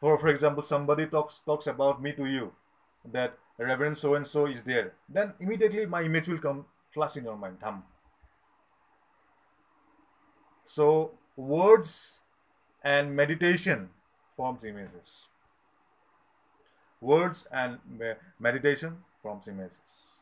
[0.00, 2.52] For for example somebody talks talks about me to you
[3.12, 7.24] that reverend so and so is there then immediately my image will come flash in
[7.24, 7.82] your mind Dham.
[10.64, 12.20] so words
[12.82, 13.90] and meditation
[14.36, 15.26] forms images.
[17.00, 17.78] Words and
[18.38, 20.17] meditation forms images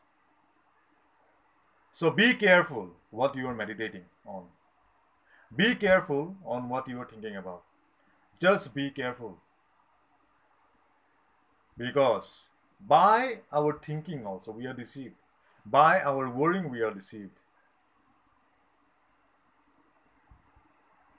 [1.97, 4.43] so be careful what you are meditating on.
[5.55, 7.63] Be careful on what you are thinking about.
[8.39, 9.39] Just be careful.
[11.75, 15.15] Because by our thinking also we are deceived.
[15.65, 17.39] By our worrying we are deceived.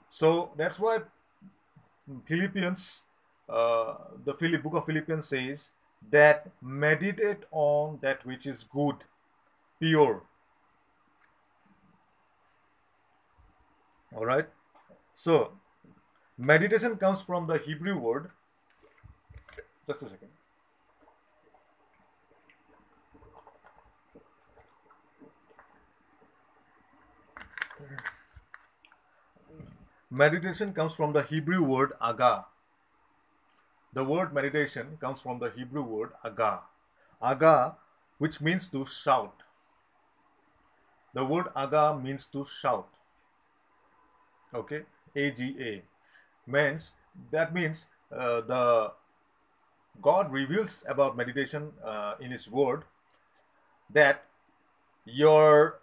[0.09, 0.99] So that's why
[2.25, 3.03] Philippians,
[3.49, 5.71] uh, the Philip book of Philippians says
[6.09, 9.03] that meditate on that which is good,
[9.77, 10.23] pure,
[14.15, 14.47] all right.
[15.13, 15.53] So
[16.37, 18.31] meditation comes from the hebrew word.
[19.85, 20.29] Just a second.
[30.11, 32.45] Meditation comes from the hebrew word aga.
[33.93, 36.63] The word meditation comes from the hebrew word aga.
[37.21, 37.75] Aga
[38.17, 39.43] which means to shout.
[41.13, 42.98] The word aga means to shout
[44.53, 44.81] okay?
[45.15, 45.81] Aga
[46.45, 46.93] means
[47.31, 48.91] that means uh, the
[50.01, 52.83] god reveals about meditation uh, in his word
[53.89, 54.25] that
[55.05, 55.79] your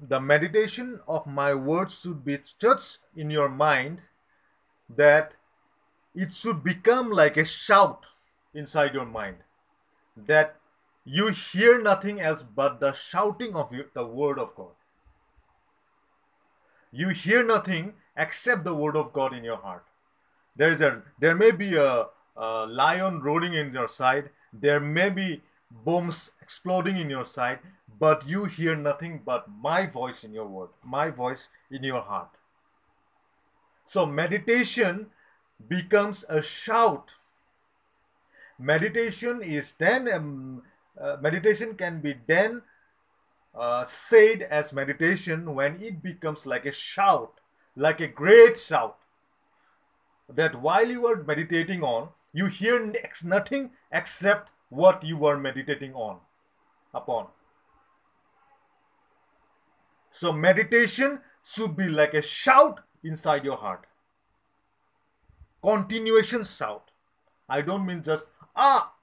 [0.00, 4.00] the meditation of my words should be such in your mind
[4.88, 5.36] that
[6.14, 8.06] it should become like a shout
[8.52, 9.36] inside your mind
[10.16, 10.56] that
[11.04, 14.81] you hear nothing else but the shouting of the word of god
[16.92, 19.84] you hear nothing except the word of God in your heart.
[20.54, 24.30] There is a there may be a, a lion roaring in your side.
[24.52, 27.60] There may be bombs exploding in your side,
[27.98, 32.38] but you hear nothing but my voice in your word, my voice in your heart.
[33.86, 35.10] So meditation
[35.68, 37.16] becomes a shout.
[38.58, 40.62] Meditation is then um,
[41.00, 42.62] uh, meditation can be then
[43.54, 47.40] uh, said as meditation when it becomes like a shout,
[47.76, 48.98] like a great shout.
[50.28, 55.92] That while you are meditating on, you hear next nothing except what you are meditating
[55.94, 56.20] on,
[56.94, 57.26] upon.
[60.10, 63.86] So meditation should be like a shout inside your heart.
[65.62, 66.90] Continuation shout.
[67.48, 68.94] I don't mean just ah.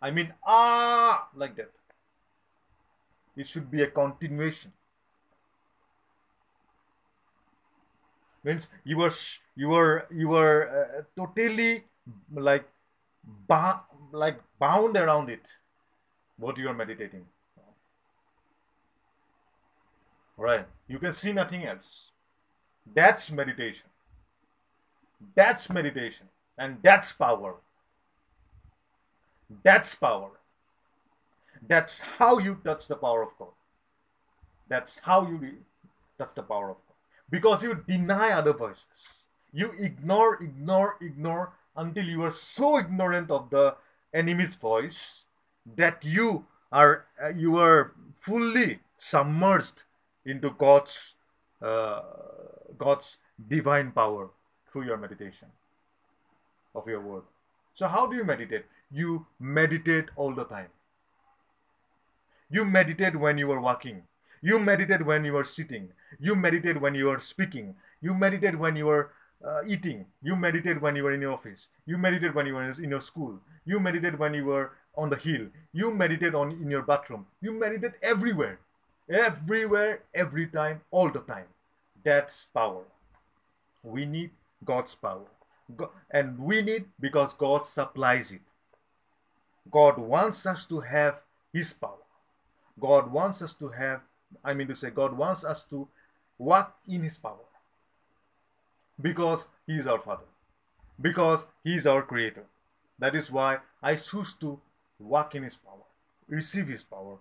[0.00, 1.70] I mean ah like that.
[3.36, 4.72] It should be a continuation.
[8.42, 9.10] Means you were
[9.56, 11.84] you were you were uh, totally
[12.32, 12.68] like
[13.48, 15.56] ba- like bound around it.
[16.38, 17.26] What you are meditating.
[20.36, 20.66] Right.
[20.86, 22.12] You can see nothing else.
[22.94, 23.88] That's meditation.
[25.34, 26.28] That's meditation.
[26.58, 27.56] And that's power.
[29.62, 30.35] That's power.
[31.66, 33.54] That's how you touch the power of God.
[34.68, 35.58] That's how you
[36.18, 36.94] touch the power of God.
[37.30, 39.22] Because you deny other voices.
[39.52, 43.76] You ignore, ignore, ignore until you are so ignorant of the
[44.12, 45.24] enemy's voice
[45.76, 49.84] that you are uh, you are fully submerged
[50.24, 51.16] into God's
[51.62, 52.02] uh,
[52.76, 54.30] God's divine power
[54.70, 55.48] through your meditation
[56.74, 57.22] of your word.
[57.74, 58.64] So how do you meditate?
[58.90, 60.68] You meditate all the time.
[62.50, 64.02] You meditate when you are walking.
[64.40, 65.92] You meditate when you are sitting.
[66.20, 67.74] You meditate when you are speaking.
[68.00, 69.10] You meditate when you are
[69.44, 70.06] uh, eating.
[70.22, 71.68] You meditate when you are in your office.
[71.84, 73.40] You meditate when you are in your school.
[73.64, 75.48] You meditate when you are on the hill.
[75.72, 77.26] You meditate on in your bathroom.
[77.40, 78.60] You meditate everywhere.
[79.08, 81.46] Everywhere, every time, all the time.
[82.04, 82.84] That's power.
[83.82, 84.30] We need
[84.64, 85.26] God's power.
[85.76, 88.42] God, and we need because God supplies it.
[89.70, 91.22] God wants us to have
[91.52, 92.05] His power.
[92.78, 94.02] God wants us to have,
[94.44, 95.88] I mean to say, God wants us to
[96.38, 97.46] walk in His power.
[99.00, 100.24] Because He is our Father.
[101.00, 102.44] Because He is our Creator.
[102.98, 104.60] That is why I choose to
[104.98, 105.84] walk in His power,
[106.28, 107.18] receive His power,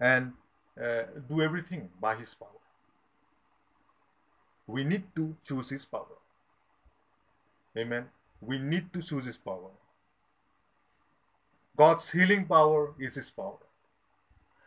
[0.00, 0.32] and
[0.80, 2.48] uh, do everything by His power.
[4.66, 6.16] We need to choose His power.
[7.76, 8.06] Amen.
[8.40, 9.70] We need to choose His power.
[11.76, 13.58] God's healing power is His power.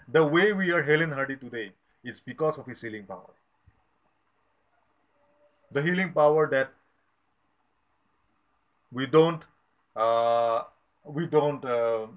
[0.08, 1.72] The way we are hale and hearty today
[2.04, 3.34] is because of His healing power.
[5.72, 6.72] The healing power that
[8.92, 9.44] we don't
[9.96, 10.64] uh,
[11.04, 12.08] we don't uh,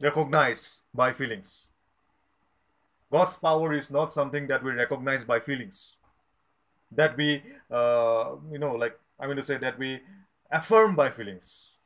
[0.00, 1.68] recognize by feelings.
[3.10, 5.96] God's power is not something that we recognize by feelings.
[6.90, 10.00] That we, uh, you know, like I mean to say that we
[10.50, 11.78] affirm by feelings.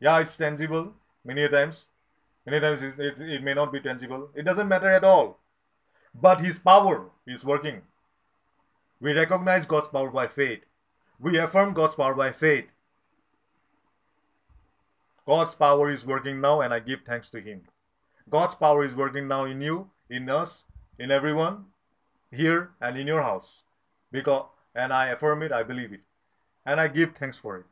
[0.00, 1.86] Yeah, it's tangible many times.
[2.44, 4.30] Many times it, it, it may not be tangible.
[4.34, 5.38] It doesn't matter at all.
[6.14, 7.82] But His power is working.
[9.00, 10.60] We recognize God's power by faith.
[11.18, 12.66] We affirm God's power by faith.
[15.26, 17.62] God's power is working now, and I give thanks to Him.
[18.28, 20.64] God's power is working now in you, in us,
[20.98, 21.66] in everyone,
[22.30, 23.64] here and in your house.
[24.10, 26.00] Because and I affirm it, I believe it.
[26.64, 27.66] And I give thanks for it.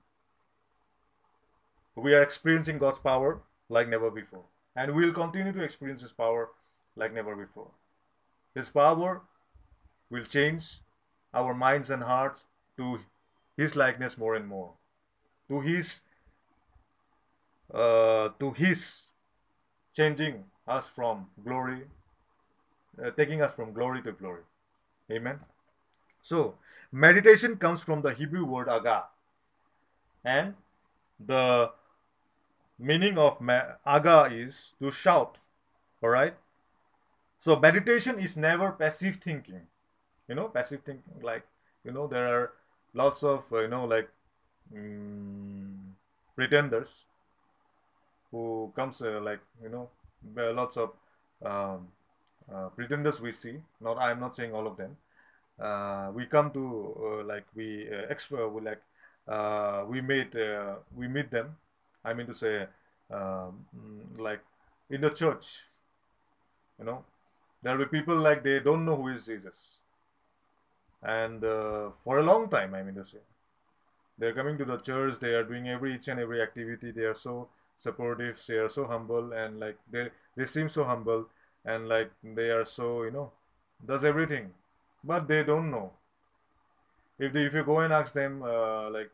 [1.95, 4.45] We are experiencing God's power like never before.
[4.81, 6.49] And we'll continue to experience His power
[6.97, 7.73] like never before.
[8.55, 9.21] His power
[10.09, 10.79] will change
[11.35, 12.47] our minds and hearts
[12.79, 13.01] to
[13.59, 14.71] His likeness more and more,
[15.51, 16.01] to His
[17.75, 19.11] uh, to His
[19.95, 21.83] changing us from glory,
[23.05, 24.45] uh, taking us from glory to glory.
[25.11, 25.41] Amen.
[26.23, 26.55] So,
[26.91, 29.05] meditation comes from the Hebrew word aga,
[30.25, 30.55] and
[31.19, 31.73] the
[32.81, 33.39] meaning of
[33.87, 35.39] aga is to shout.
[36.03, 36.35] All right.
[37.39, 39.67] So, meditation is never passive thinking.
[40.29, 41.47] You know, passive thinking, like,
[41.85, 42.53] you know, there are
[42.95, 44.09] lots of, uh, you know, like
[44.75, 45.97] um,
[46.37, 47.07] pretenders
[48.31, 49.89] who comes uh, like you know
[50.53, 50.93] lots of
[51.45, 51.89] um,
[52.53, 54.97] uh, pretenders we see not i'm not saying all of them
[55.59, 58.83] uh, we come to uh, like we uh, we like
[59.29, 60.35] uh, we meet
[60.97, 61.57] we meet them
[62.05, 62.67] i mean to say
[63.11, 63.67] um,
[64.19, 64.41] like
[64.91, 65.65] in the church
[66.79, 67.05] you know
[67.63, 69.81] there will be people like they don't know who is jesus.
[71.03, 71.43] And
[72.05, 73.19] for a long time i mean to say.
[74.19, 77.15] They're coming to the church they are doing every each and every activity they are
[77.15, 81.29] so supportive they are so humble and like they they seem so humble
[81.65, 83.33] and like they are so you know
[83.85, 84.53] does everything.
[85.03, 85.93] But they don't know.
[87.19, 89.11] If they, if you go and ask them uh, like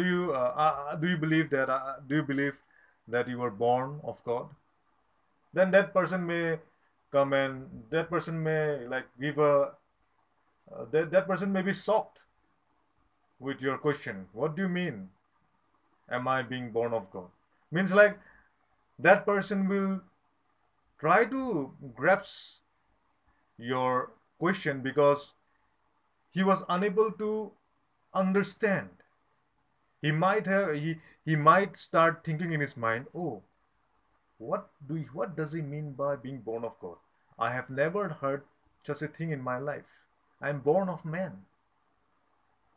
[0.00, 2.62] do you uh, uh, do you believe that uh, do you believe
[3.16, 4.48] that you were born of god
[5.52, 6.58] then that person may
[7.12, 9.54] come and that person may like give a
[10.72, 12.26] uh, that, that person may be shocked
[13.38, 15.08] with your question what do you mean
[16.10, 17.28] am I being born of God?
[17.70, 18.18] Means like
[18.98, 20.02] that person will
[20.98, 22.62] try to grasp
[23.56, 25.34] your question because
[26.30, 27.52] he was unable to
[28.12, 28.88] understand.
[30.02, 33.42] He might have he he might start thinking in his mind, oh,
[34.38, 36.96] what do he, what does he mean by being born of God?
[37.38, 38.44] I have never heard
[38.82, 40.06] such a thing in my life.
[40.40, 41.42] I am born of man.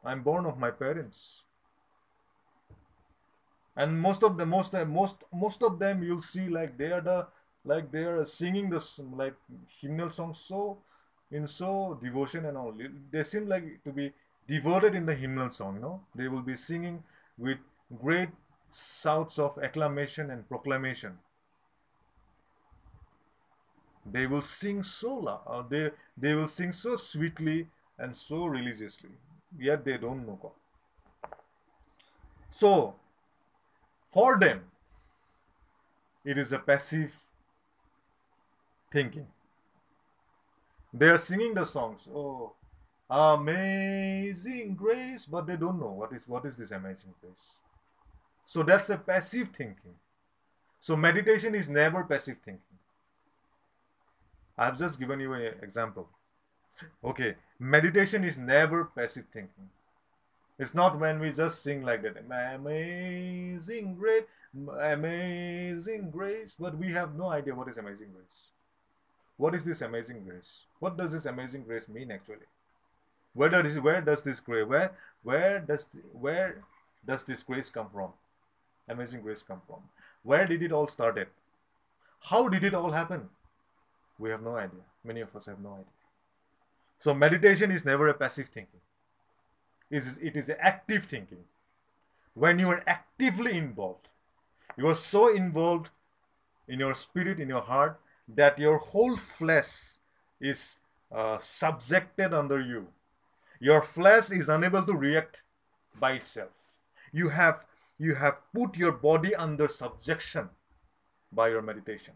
[0.04, 1.44] I am born of my parents
[3.76, 7.28] and most of the most most most of them you'll see like they are the
[7.66, 9.36] like they are singing this like
[9.82, 10.78] hymnal songs so
[11.32, 12.74] in so devotion and all
[13.12, 14.12] they seem like to be
[14.48, 16.02] devoted in the hymnal song know.
[16.16, 17.04] They will be singing
[17.38, 17.58] with
[18.02, 18.30] great
[18.72, 21.20] shouts of acclamation and proclamation.
[24.06, 27.68] They will sing so loud uh, they they will sing so sweetly
[27.98, 29.12] and so religiously
[29.58, 30.52] yet they don't know god.
[32.50, 32.96] So
[34.14, 34.66] for them,
[36.24, 37.16] it is a passive
[38.92, 39.28] thinking.
[40.94, 42.54] They are singing the songs, oh,
[43.10, 47.60] amazing grace, but they don't know what is what is this amazing grace.
[48.46, 49.96] So that's a passive thinking.
[50.80, 52.80] So meditation is never passive thinking.
[54.58, 56.10] I have just given you an example.
[57.04, 59.70] Okay, meditation is never passive thinking.
[60.60, 62.18] It's not when we just sing like that,
[62.54, 64.24] amazing grace,
[64.80, 68.52] amazing grace, but we have no idea what is amazing grace.
[69.36, 70.66] What is this amazing grace?
[70.80, 72.46] What does this amazing grace mean actually?
[73.34, 74.92] Where does where does this grace where
[75.24, 76.64] where does where
[77.06, 78.14] does this grace come from?
[78.88, 79.82] Amazing grace come from?
[80.24, 81.28] Where did it all started?
[82.30, 83.30] How did it all happen?
[84.18, 84.86] We have no idea.
[85.04, 85.86] Many of us have no idea.
[86.98, 88.80] So meditation is never a passive thinking.
[89.90, 91.44] It is, it is active thinking.
[92.34, 94.10] When you are actively involved,
[94.78, 95.90] you are so involved
[96.68, 99.98] in your spirit, in your heart, that your whole flesh
[100.40, 100.80] is
[101.12, 102.88] uh, subjected under you.
[103.64, 105.44] Your flesh is unable to react
[105.98, 106.80] by itself.
[107.14, 107.66] You have
[107.98, 110.50] you have put your body under subjection
[111.32, 112.16] by your meditation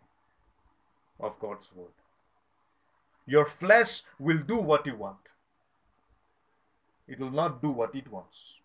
[1.17, 2.01] of God's word.
[3.25, 5.31] Your flesh will do what you want.
[7.07, 8.59] It will not do what it wants.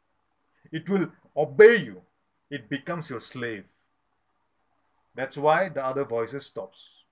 [0.73, 2.03] It will obey you.
[2.51, 3.69] It becomes your slave.
[5.15, 7.05] That's why the other voices stops.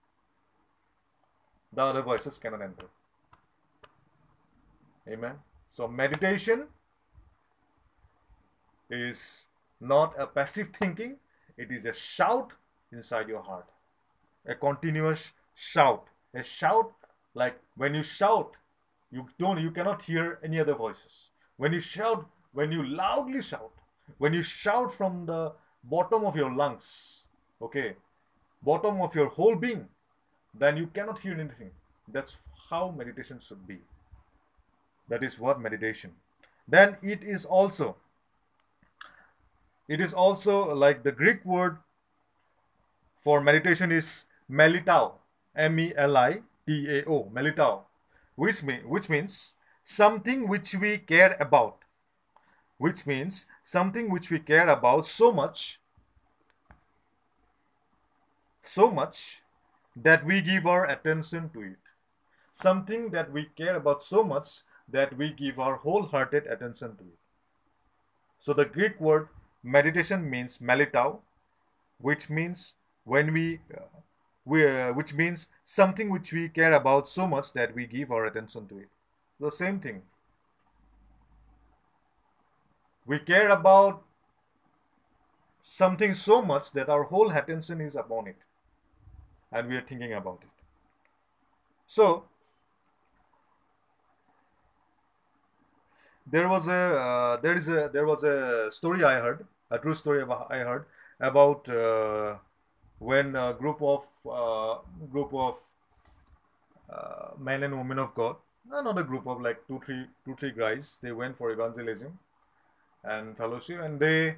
[1.73, 2.91] The other voices cannot enter.
[5.09, 5.39] Amen.
[5.71, 6.67] So meditation
[8.91, 9.47] is
[9.81, 11.19] not a passive thinking,
[11.57, 12.55] it is a shout
[12.93, 13.67] inside your heart.
[14.45, 16.09] A continuous shout.
[16.35, 16.93] A shout
[17.35, 18.57] like when you shout,
[19.13, 21.31] you don't you cannot hear any other voices.
[21.57, 23.73] When you shout, when you loudly shout,
[24.19, 25.53] when you shout from the
[25.85, 27.29] bottom of your lungs,
[27.63, 27.95] okay,
[28.63, 29.89] bottom of your whole being,
[30.53, 31.71] then you cannot hear anything.
[32.09, 32.41] That's
[32.71, 33.79] how meditation should be.
[35.11, 36.15] That is what meditation.
[36.67, 37.97] Then it is also
[39.91, 41.79] it is also like the Greek word
[43.17, 45.15] for meditation is melitao,
[45.57, 47.83] M-E-L-I-T-A-O, melitao,
[48.37, 51.79] which, mean, which means something which we care about,
[52.79, 55.81] which means something which we care about so much,
[58.63, 59.43] so much
[59.97, 61.83] that we give our attention to it.
[62.53, 64.63] Something that we care about so much
[64.93, 67.19] that we give our wholehearted attention to it.
[68.39, 69.29] So the Greek word
[69.63, 71.19] meditation means melitao,
[71.99, 72.75] which means
[73.05, 73.83] when we, uh,
[74.45, 78.25] we uh, which means something which we care about so much that we give our
[78.25, 78.89] attention to it.
[79.39, 80.03] The same thing.
[83.07, 84.03] We care about
[85.63, 88.45] something so much that our whole attention is upon it
[89.53, 90.65] and we are thinking about it.
[91.87, 92.25] So,
[96.31, 99.95] there was a uh, there is a there was a story I heard, a true
[99.95, 100.87] story I heard
[101.19, 102.37] about uh,
[102.99, 104.79] when a group of uh,
[105.11, 105.59] group of
[106.89, 108.37] uh, men and women of God,
[108.69, 112.19] not a group of like two three two three guys, they went for evangelism
[113.03, 114.37] and fellowship, and they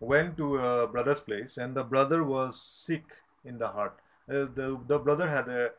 [0.00, 3.04] went to a brother's place, and the brother was sick
[3.44, 3.96] in the heart.
[4.28, 5.70] Uh, the the brother had a,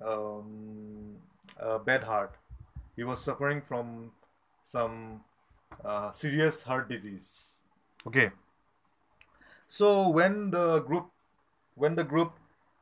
[0.00, 1.16] um,
[1.58, 2.36] a bad heart.
[2.96, 4.12] He was suffering from
[4.62, 5.22] some
[5.84, 7.62] uh, serious heart disease.
[8.06, 8.30] Okay.
[9.68, 11.10] So when the group,
[11.74, 12.32] when the group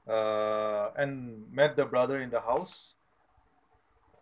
[0.08, 2.94] uh, and met the brother in the house,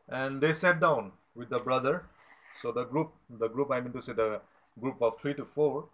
[0.09, 2.07] and they sat down with the brother.
[2.55, 4.41] So the group, the group I mean to say the
[4.81, 5.89] group of three to four,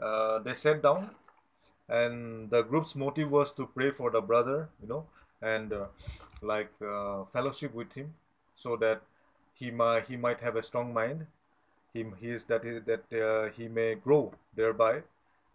[0.00, 1.10] uh, they sat down,
[1.88, 5.06] and the group's motive was to pray for the brother, you know,
[5.40, 5.86] and uh,
[6.42, 8.14] like uh, fellowship with him,
[8.54, 9.02] so that
[9.54, 11.26] he might he might have a strong mind.
[11.92, 15.02] He, he is that he, that uh, he may grow thereby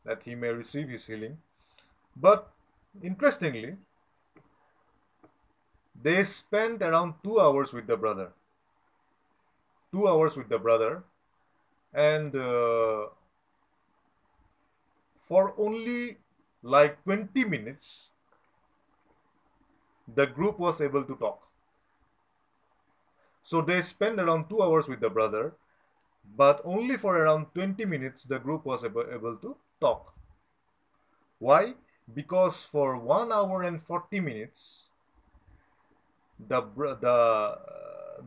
[0.06, 1.38] that he may receive his healing.
[2.16, 2.50] But
[3.04, 3.76] interestingly
[6.02, 8.32] they spent around 2 hours with the brother.
[9.92, 11.04] 2 hours with the brother.
[11.94, 13.08] And uh,
[15.28, 16.18] for only
[16.62, 18.12] like 20 minutes
[20.16, 21.49] the group was able to talk
[23.50, 25.54] so they spent around two hours with the brother,
[26.38, 30.14] but only for around 20 minutes the group was able, able to talk.
[31.40, 31.74] Why?
[32.14, 34.92] Because for one hour and 40 minutes,
[36.38, 36.62] the
[37.02, 37.58] the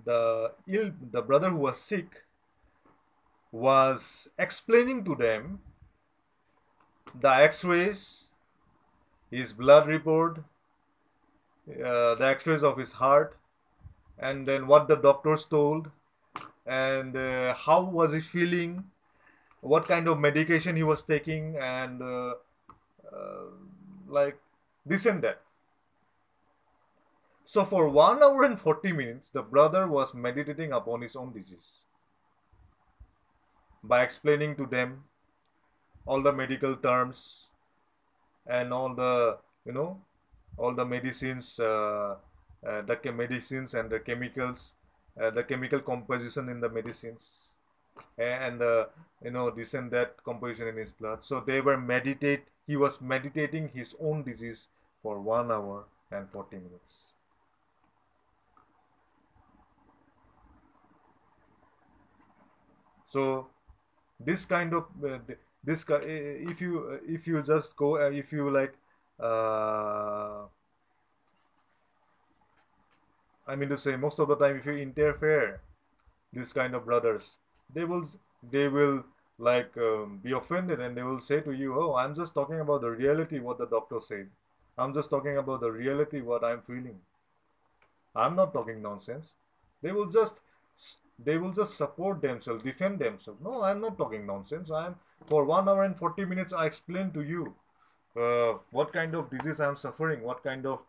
[0.05, 2.25] the ill the brother who was sick
[3.53, 5.61] was explaining to them
[7.27, 8.31] the x-rays
[9.31, 10.39] his blood report
[11.68, 13.37] uh, the x-rays of his heart
[14.23, 15.91] and then what the doctors told
[16.64, 18.85] and uh, how was he feeling
[19.61, 22.35] what kind of medication he was taking and uh,
[23.12, 23.47] uh,
[24.07, 24.39] like
[24.87, 25.41] this and that.
[27.45, 31.87] So for 1 hour and 40 minutes the brother was meditating upon his own disease
[33.83, 35.05] by explaining to them
[36.07, 37.49] all the medical terms
[38.47, 40.01] and all the you know
[40.57, 42.16] all the medicines uh,
[42.62, 44.74] the medicines and the chemicals,
[45.20, 47.52] uh, the chemical composition in the medicines,
[48.18, 48.88] and the
[49.22, 51.22] you know this and that composition in his blood.
[51.22, 52.44] So they were meditate.
[52.66, 54.68] He was meditating his own disease
[55.02, 57.14] for one hour and 40 minutes.
[63.06, 63.48] So
[64.18, 65.18] this kind of uh,
[65.62, 68.74] this if you if you just go uh, if you like
[69.20, 70.46] uh,
[73.53, 75.61] I mean to say most of the time if you interfere
[76.32, 77.38] this kind of brothers
[77.74, 78.07] they will
[78.42, 79.05] they will
[79.38, 82.80] like um, be offended and they will say to you oh i'm just talking about
[82.80, 84.28] the reality what the doctor said.
[84.78, 87.00] I'm just talking about the reality what i'm feeling.
[88.16, 89.34] I'm not talking nonsense.
[89.82, 90.40] They will just
[91.22, 93.40] they will just support themselves defend themselves.
[93.48, 94.70] No i'm not talking nonsense.
[94.70, 94.96] I'm
[95.26, 97.55] for one hour and 40 minutes i explained to you
[98.16, 100.82] uh, what kind of disease i'm suffering what kind of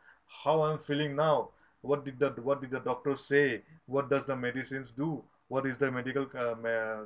[0.43, 1.49] how i'm feeling now
[1.83, 3.61] what did the what did the doctor say?
[3.85, 5.21] What does the medicines do?
[5.49, 6.55] What is the medical uh,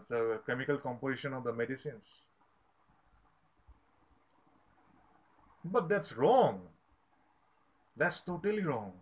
[0.07, 2.27] the chemical composition of the medicines?
[5.65, 6.61] But that's wrong.
[7.95, 8.93] That's totally wrong.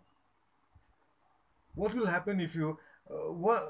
[1.75, 2.79] What will happen if you
[3.11, 3.61] uh, what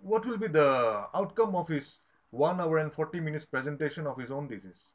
[0.00, 1.98] what will be the outcome of his
[2.30, 4.92] 1 hour and 40 minutes presentation of his own disease?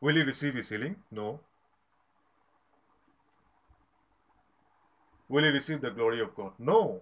[0.00, 0.96] Will he receive his healing?
[1.10, 1.40] No
[5.28, 7.00] will he receive the glory of god no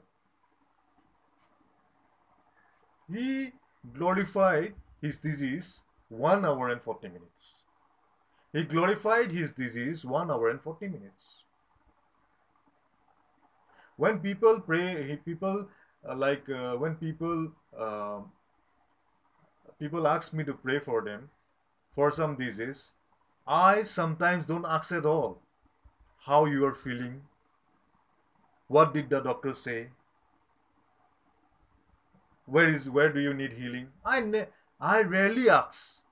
[3.08, 3.52] he
[3.92, 7.64] glorified his disease 1 hour and 40 minutes.
[8.52, 11.44] He glorified his disease 1 hour and 40 minutes.
[13.96, 15.68] When people pray, people
[16.08, 18.20] uh, like uh, when people uh,
[19.78, 21.30] people ask me to pray for them
[21.90, 22.92] for some disease,
[23.46, 25.40] I sometimes don't ask at all
[26.26, 27.22] how you are feeling.
[28.68, 29.90] What did the doctor say?
[32.46, 33.88] where is where do you need healing?
[34.04, 34.48] I ne-
[34.80, 36.04] i rarely ask.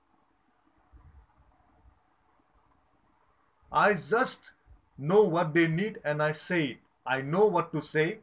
[3.71, 4.51] I just
[4.97, 6.77] know what they need and i say it.
[7.05, 8.19] I know what to say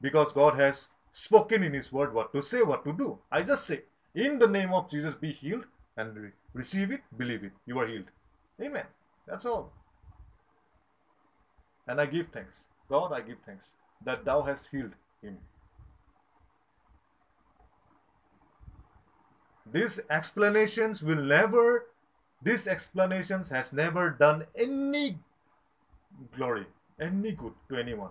[0.00, 3.18] because god has spoken in his word what to say what to do.
[3.30, 3.82] I just say
[4.14, 7.52] in the name of jesus be healed and re- receive it believe it.
[7.66, 8.10] You are healed.
[8.62, 8.86] Amen.
[9.26, 9.72] That's all.
[11.86, 13.74] And i give thanks god i give thanks
[14.04, 15.38] that thou hast healed him.
[19.70, 21.86] These explanations will never
[22.42, 25.18] these explanations has never done any
[26.36, 26.66] glory
[26.98, 28.10] any good to anyone.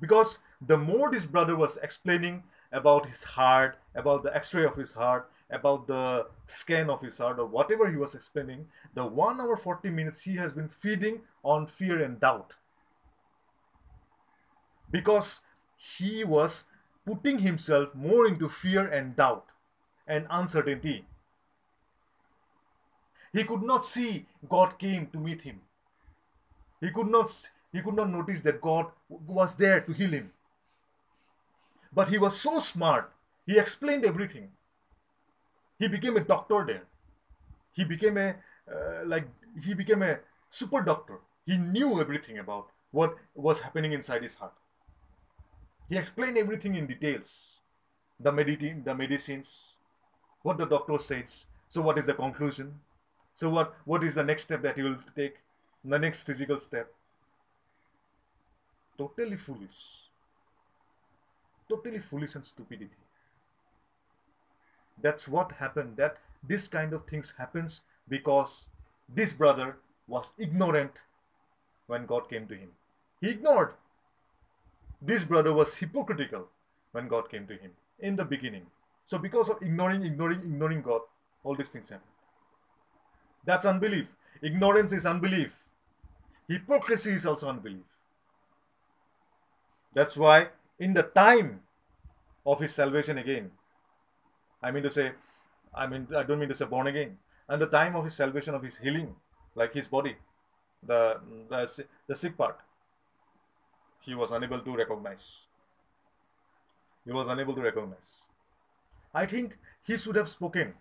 [0.00, 4.94] Because the more this brother was explaining about his heart about the x-ray of his
[4.94, 9.56] heart about the scan of his heart or whatever he was explaining the 1 hour
[9.56, 12.56] 40 minutes he has been feeding on fear and doubt
[14.90, 15.42] because
[15.76, 16.64] he was
[17.06, 19.46] putting himself more into fear and doubt
[20.06, 21.06] and uncertainty.
[23.32, 25.60] He could not see God came to meet him.
[26.80, 27.30] He could not
[27.72, 30.32] he could not notice that God was there to heal him.
[31.92, 33.12] But he was so smart.
[33.46, 34.50] He explained everything.
[35.78, 36.84] He became a doctor there.
[37.72, 38.36] He became a
[38.70, 39.28] uh, like
[39.64, 40.18] he became a
[40.48, 41.20] super doctor.
[41.46, 44.54] He knew everything about what was happening inside his heart.
[45.88, 47.60] He explained everything in details.
[48.20, 49.74] The medicine, the medicines,
[50.42, 51.46] what the doctor says.
[51.68, 52.80] So what is the conclusion?
[53.34, 55.36] So what, what is the next step that he will take?
[55.84, 56.92] The next physical step?
[58.98, 60.08] Totally foolish.
[61.68, 62.90] Totally foolish and stupidity.
[65.00, 65.96] That's what happened.
[65.96, 68.68] That this kind of things happens because
[69.08, 69.76] this brother
[70.08, 71.02] was ignorant
[71.86, 72.70] when God came to him.
[73.20, 73.74] He ignored.
[75.00, 76.48] This brother was hypocritical
[76.92, 78.66] when God came to him in the beginning.
[79.04, 81.02] So because of ignoring, ignoring, ignoring God,
[81.44, 82.06] all these things happen.
[83.44, 84.14] That's unbelief.
[84.42, 85.64] Ignorance is unbelief.
[86.48, 87.86] Hypocrisy is also unbelief.
[89.92, 91.60] That's why in the time
[92.44, 93.50] of his salvation again,
[94.62, 95.12] I mean to say,
[95.74, 97.18] I mean I don't mean to say born again,
[97.48, 99.14] and the time of his salvation of his healing,
[99.54, 100.16] like his body,
[100.82, 102.60] the the, the sick part,
[104.08, 105.24] he was unable to recognize.
[107.04, 108.22] He was unable to recognize.
[109.14, 109.56] I think
[109.86, 110.72] he should have spoken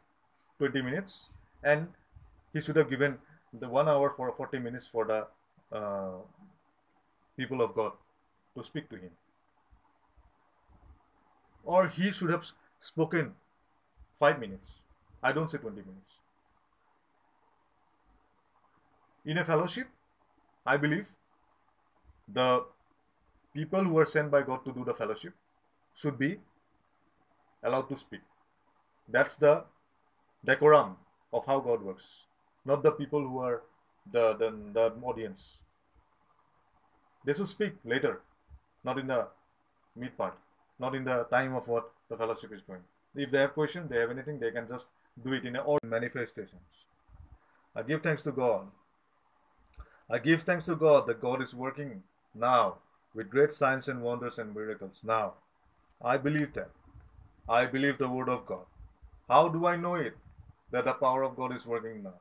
[0.59, 1.29] 20 minutes
[1.61, 1.89] and
[2.53, 3.17] he should have given
[3.53, 5.27] the one hour for 40 minutes for the
[5.77, 6.19] uh,
[7.35, 7.91] people of God
[8.55, 9.11] to speak to him.
[11.65, 12.45] Or he should have
[12.79, 13.33] spoken
[14.15, 14.79] 5 minutes.
[15.21, 16.19] I don't say 20 minutes.
[19.25, 19.87] In a fellowship,
[20.65, 21.07] I believe
[22.33, 22.65] the
[23.57, 25.33] people who are sent by God to do the fellowship
[26.01, 26.37] should be
[27.63, 28.21] allowed to speak.
[29.09, 29.53] That's the
[30.45, 30.97] decorum
[31.33, 32.27] of how God works,
[32.63, 33.63] not the people who are
[34.11, 35.63] the, the, the audience.
[37.25, 38.21] They should speak later,
[38.83, 39.27] not in the
[39.95, 40.37] mid part,
[40.77, 42.83] not in the time of what the fellowship is going.
[43.15, 44.89] If they have questions, they have anything, they can just
[45.21, 46.85] do it in all manifestations.
[47.75, 48.67] I give thanks to God.
[50.07, 52.03] I give thanks to God that God is working
[52.35, 52.77] now
[53.17, 55.01] with great signs and wonders and miracles.
[55.03, 55.33] Now,
[56.13, 56.69] I believe that.
[57.49, 58.65] I believe the word of God.
[59.27, 60.15] How do I know it?
[60.71, 62.19] That the power of God is working now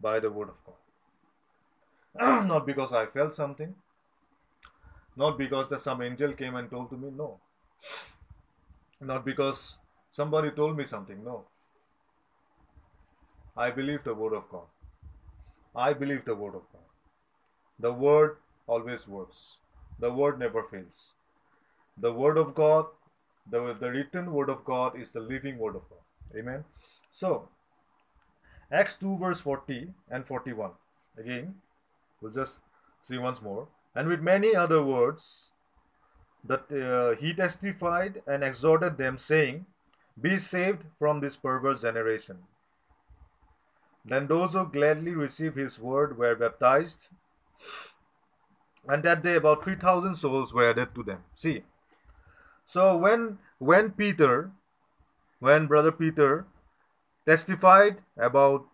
[0.00, 2.48] by the word of God.
[2.48, 3.74] not because I felt something,
[5.16, 7.40] not because that some angel came and told to me, no.
[9.00, 9.76] Not because
[10.10, 11.44] somebody told me something, no.
[13.56, 14.68] I believe the word of God.
[15.74, 16.88] I believe the word of God.
[17.78, 19.58] The word always works.
[19.98, 21.14] The word never fails.
[21.96, 22.86] The word of God,
[23.48, 26.00] the, the written word of God is the living word of God.
[26.36, 26.64] Amen.
[27.10, 27.48] So,
[28.70, 30.72] Acts 2 verse 40 and 41.
[31.18, 31.56] Again,
[32.20, 32.60] we'll just
[33.02, 33.68] see once more.
[33.94, 35.52] And with many other words,
[36.42, 39.66] that uh, he testified and exhorted them, saying,
[40.20, 42.38] Be saved from this perverse generation.
[44.04, 47.08] Then those who gladly received his word were baptized,
[48.88, 51.24] and that day about 3,000 souls were added to them.
[51.34, 51.62] See,
[52.64, 54.50] so when when Peter,
[55.38, 56.46] when brother Peter
[57.26, 58.66] testified about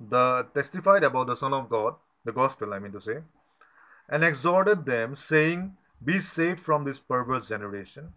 [0.00, 3.18] the testified about the Son of God, the gospel, I mean to say,
[4.08, 8.12] and exhorted them, saying, Be saved from this perverse generation.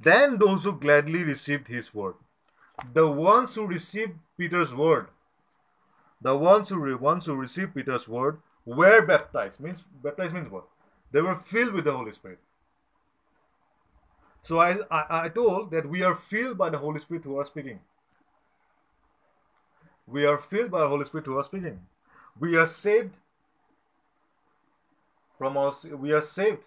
[0.00, 2.14] Then those who gladly received his word,
[2.92, 5.08] the ones who received Peter's word,
[6.20, 8.38] the ones who re- ones who received Peter's word
[8.68, 9.60] were baptized.
[9.60, 10.64] Means baptized means what?
[11.10, 12.38] They were filled with the Holy Spirit.
[14.42, 17.44] So I, I, I told that we are filled by the Holy Spirit who are
[17.44, 17.80] speaking.
[20.06, 21.80] We are filled by the Holy Spirit who are speaking.
[22.38, 23.16] We are saved
[25.38, 25.84] from us.
[25.84, 26.64] We are saved,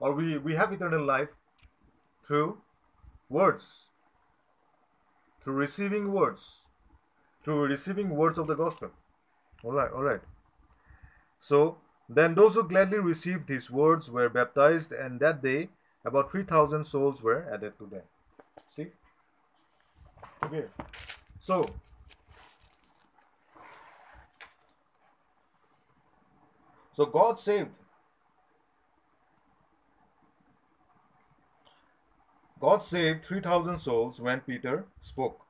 [0.00, 1.36] or we, we have eternal life
[2.24, 2.58] through
[3.28, 3.88] words,
[5.40, 6.64] through receiving words,
[7.42, 8.90] through receiving words of the gospel.
[9.62, 10.20] All right, all right.
[11.44, 11.76] So
[12.08, 15.68] then those who gladly received his words were baptized, and that day
[16.02, 18.04] about 3,000 souls were added to them.
[18.66, 18.86] See?
[20.42, 20.64] Okay.
[21.38, 21.68] So,
[26.94, 27.76] so God saved.
[32.58, 35.44] God saved 3,000 souls when Peter spoke,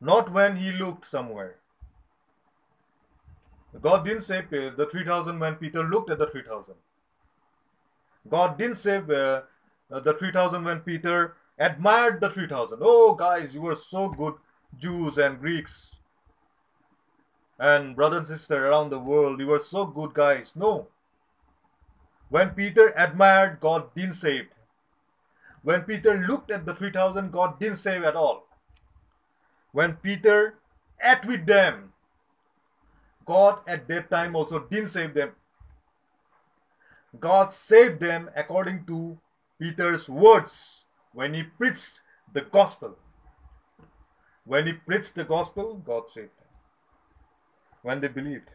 [0.00, 1.59] not when he looked somewhere.
[3.80, 6.74] God didn't save the 3,000 when Peter looked at the 3,000.
[8.28, 9.42] God didn't save uh,
[9.88, 12.78] the 3000 when Peter admired the 3000.
[12.82, 14.34] Oh, guys, you were so good,
[14.76, 16.00] Jews and Greeks
[17.60, 19.38] and brothers and sisters around the world.
[19.38, 20.56] You were so good, guys.
[20.56, 20.88] No.
[22.30, 24.48] When Peter admired, God didn't save.
[25.62, 28.46] When Peter looked at the 3000, God didn't save at all.
[29.72, 30.54] When Peter
[31.04, 31.89] ate with them,
[33.30, 35.36] God at that time also didn't save them
[37.18, 39.18] God saved them according to
[39.58, 42.00] Peter's words when he preached
[42.32, 42.96] the gospel.
[44.44, 46.46] When he preached the gospel, God saved them.
[47.82, 48.50] When they believed.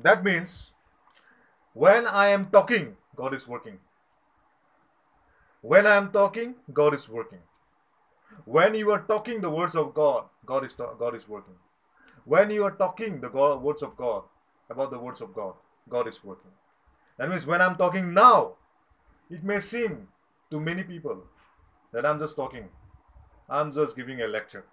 [0.00, 0.72] That means
[1.72, 3.78] when I am talking, God is working.
[5.62, 7.38] When I am talking, God is working.
[8.44, 11.54] When you are talking the words of God, God is God is working.
[12.24, 14.24] When you are talking the God, words of God,
[14.68, 15.54] about the words of God,
[15.88, 16.50] God is working.
[17.18, 18.54] That means when I'm talking now,
[19.30, 20.08] it may seem
[20.50, 21.24] to many people
[21.92, 22.68] that I'm just talking.
[23.48, 24.64] I'm just giving a lecture.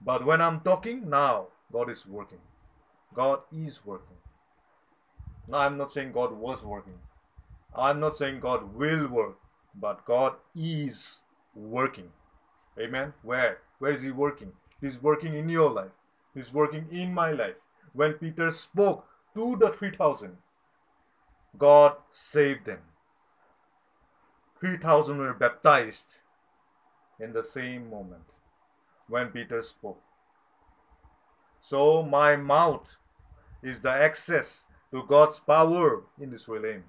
[0.00, 2.38] But when I'm talking now, God is working.
[3.14, 4.16] God is working.
[5.48, 6.98] Now, I'm not saying God was working.
[7.74, 9.38] I'm not saying God will work,
[9.74, 11.22] but God is
[11.54, 12.10] working.
[12.80, 13.14] Amen.
[13.22, 13.58] Where?
[13.78, 14.52] Where is He working?
[14.80, 15.92] He's working in your life
[16.38, 17.66] He's working in my life.
[17.92, 19.04] When Peter spoke
[19.34, 20.36] to the 3000,
[21.58, 22.78] God saved them.
[24.60, 26.18] 3000 were baptized
[27.18, 28.22] in the same moment
[29.08, 30.00] when Peter spoke.
[31.60, 32.98] So my mouth
[33.60, 36.84] is the access to God's power in this realm.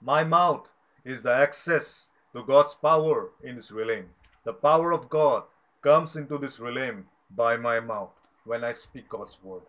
[0.00, 0.72] My mouth
[1.04, 4.06] is the access to God's power in this realm.
[4.44, 5.44] The power of God
[5.82, 8.10] comes into this realm by my mouth
[8.44, 9.62] when I speak God's word.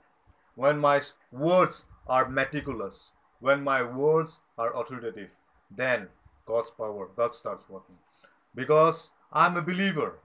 [0.55, 1.01] When my
[1.31, 5.31] words are meticulous, when my words are authoritative,
[5.69, 6.07] then
[6.45, 7.95] God's power, God starts working.
[8.53, 10.19] Because I'm a believer.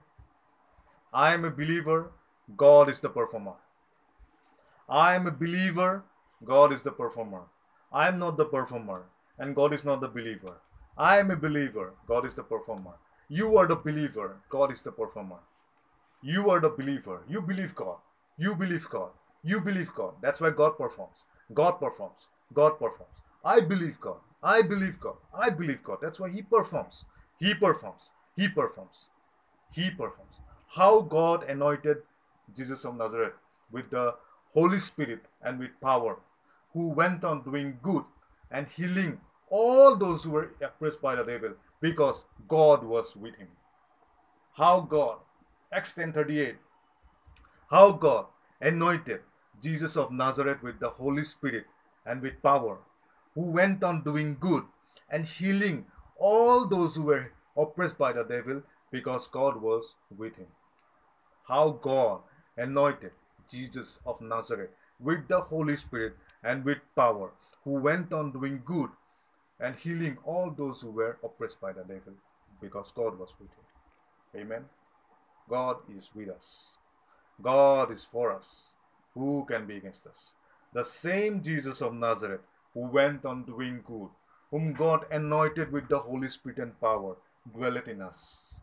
[1.13, 2.11] I am a believer.
[2.55, 3.55] God is the performer.
[4.89, 6.03] I am a believer,
[6.45, 7.41] God is the performer.
[7.91, 9.03] I am not the performer,
[9.37, 10.53] and God is not the believer.
[10.97, 12.93] I am a believer, God is the performer.
[13.29, 15.39] You are the believer, God is the performer.
[16.21, 17.23] You are the believer.
[17.27, 17.97] You believe God.
[18.37, 19.09] You believe God.
[19.43, 20.13] You believe God.
[20.21, 21.25] That's why God performs.
[21.53, 22.29] God performs.
[22.53, 23.21] God performs.
[23.43, 24.17] I believe God.
[24.41, 25.17] I believe God.
[25.33, 25.99] I believe God.
[26.01, 27.05] That's why He performs.
[27.39, 28.11] He performs.
[28.35, 29.09] He performs.
[29.73, 30.41] He performs.
[30.69, 31.97] How God anointed
[32.55, 33.33] Jesus of Nazareth
[33.71, 34.15] with the
[34.53, 36.19] Holy Spirit and with power,
[36.73, 38.05] who went on doing good
[38.49, 39.19] and healing
[39.49, 43.49] all those who were oppressed by the devil because God was with him.
[44.53, 45.19] How God,
[45.71, 46.57] Acts 10:38,
[47.69, 48.27] how God
[48.61, 49.21] anointed
[49.61, 51.65] Jesus of Nazareth with the Holy Spirit
[52.05, 52.79] and with power,
[53.35, 54.63] who went on doing good
[55.09, 55.85] and healing
[56.17, 60.47] all those who were oppressed by the devil because God was with him.
[61.47, 62.21] How God
[62.55, 63.11] anointed
[63.49, 67.31] Jesus of Nazareth with the Holy Spirit and with power,
[67.63, 68.89] who went on doing good
[69.59, 72.13] and healing all those who were oppressed by the devil
[72.61, 74.41] because God was with him.
[74.41, 74.65] Amen.
[75.49, 76.77] God is with us.
[77.41, 78.73] God is for us.
[79.13, 80.33] Who can be against us?
[80.73, 82.41] The same Jesus of Nazareth
[82.73, 84.09] who went on doing good,
[84.51, 87.15] whom God anointed with the Holy Spirit and power,
[87.51, 88.55] dwelleth in us.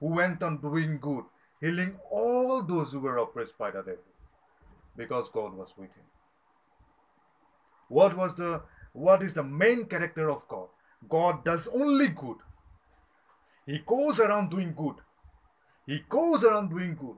[0.00, 1.24] Who went on doing good,
[1.60, 4.12] healing all those who were oppressed by the devil,
[4.96, 6.04] because God was with him.
[7.88, 8.62] What was the
[8.92, 10.68] what is the main character of God?
[11.08, 12.36] God does only good.
[13.66, 14.96] He goes around doing good.
[15.86, 17.16] He goes around doing good,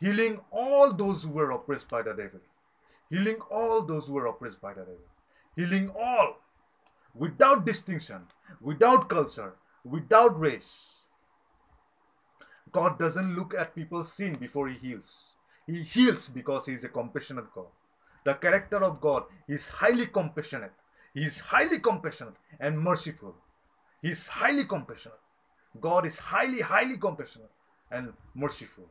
[0.00, 2.40] healing all those who were oppressed by the devil.
[3.10, 4.98] Healing all those who were oppressed by the devil.
[5.56, 6.36] Healing all
[7.14, 8.22] without distinction,
[8.60, 9.54] without culture,
[9.84, 11.04] without race.
[12.72, 15.36] God doesn't look at people's sin before He heals.
[15.66, 17.66] He heals because He is a compassionate God.
[18.24, 20.72] The character of God is highly compassionate.
[21.14, 23.36] He is highly compassionate and merciful.
[24.02, 25.20] He is highly compassionate.
[25.80, 27.50] God is highly, highly compassionate
[27.90, 28.84] and merciful.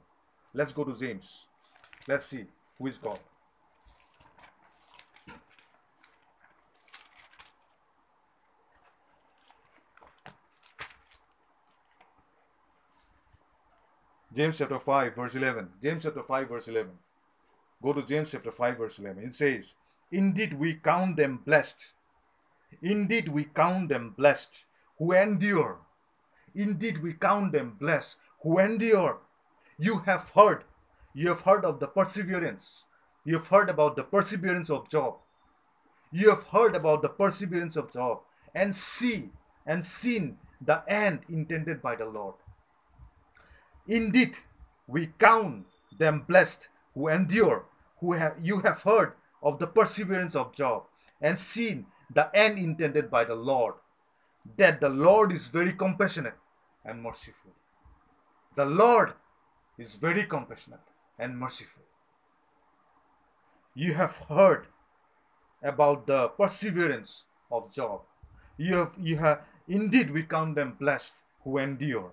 [0.53, 1.47] Let's go to James.
[2.07, 2.45] Let's see
[2.77, 3.19] who is God.
[14.35, 15.69] James chapter 5, verse 11.
[15.81, 16.91] James chapter 5, verse 11.
[17.81, 19.23] Go to James chapter 5, verse 11.
[19.25, 19.75] It says,
[20.11, 21.93] Indeed, we count them blessed.
[22.81, 24.65] Indeed, we count them blessed
[24.97, 25.79] who endure.
[26.55, 29.21] Indeed, we count them blessed who endure.
[29.77, 30.63] You have heard.
[31.13, 32.85] You have heard of the perseverance.
[33.25, 35.15] You have heard about the perseverance of Job.
[36.11, 38.19] You have heard about the perseverance of Job
[38.53, 39.31] and see
[39.65, 42.35] and seen the end intended by the Lord.
[43.87, 44.37] Indeed,
[44.87, 45.65] we count
[45.97, 47.65] them blessed who endure,
[47.99, 50.83] who have you have heard of the perseverance of Job
[51.21, 53.75] and seen the end intended by the Lord,
[54.57, 56.37] that the Lord is very compassionate
[56.83, 57.51] and merciful.
[58.55, 59.13] The Lord
[59.77, 60.81] is very compassionate
[61.17, 61.83] and merciful.
[63.75, 64.67] You have heard
[65.63, 68.01] about the perseverance of Job.
[68.57, 72.11] You have, you have, indeed, we count them blessed who endure.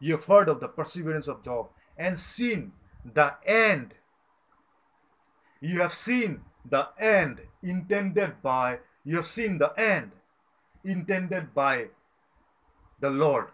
[0.00, 2.72] You have heard of the perseverance of Job and seen
[3.04, 3.94] the end.
[5.60, 10.12] You have seen the end intended by, you have seen the end
[10.84, 11.88] intended by
[13.00, 13.48] the Lord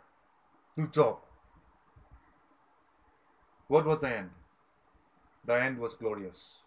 [0.76, 1.18] to Job.
[3.66, 4.30] What was the end?
[5.44, 6.60] The end was glorious.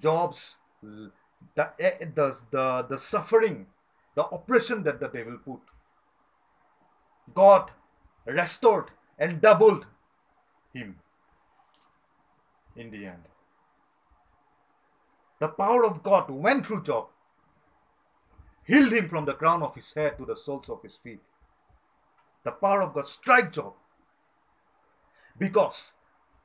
[0.00, 3.66] Job's the, eh, the, the, the suffering,
[4.14, 5.60] the oppression that the devil put,
[7.34, 7.70] God
[8.24, 9.86] restored and doubled
[10.72, 10.96] him
[12.76, 13.24] in the end.
[15.40, 17.08] The power of God went through Job,
[18.68, 21.20] healed him from the crown of his head to the soles of his feet.
[22.44, 23.72] The power of God struck Job
[25.38, 25.94] because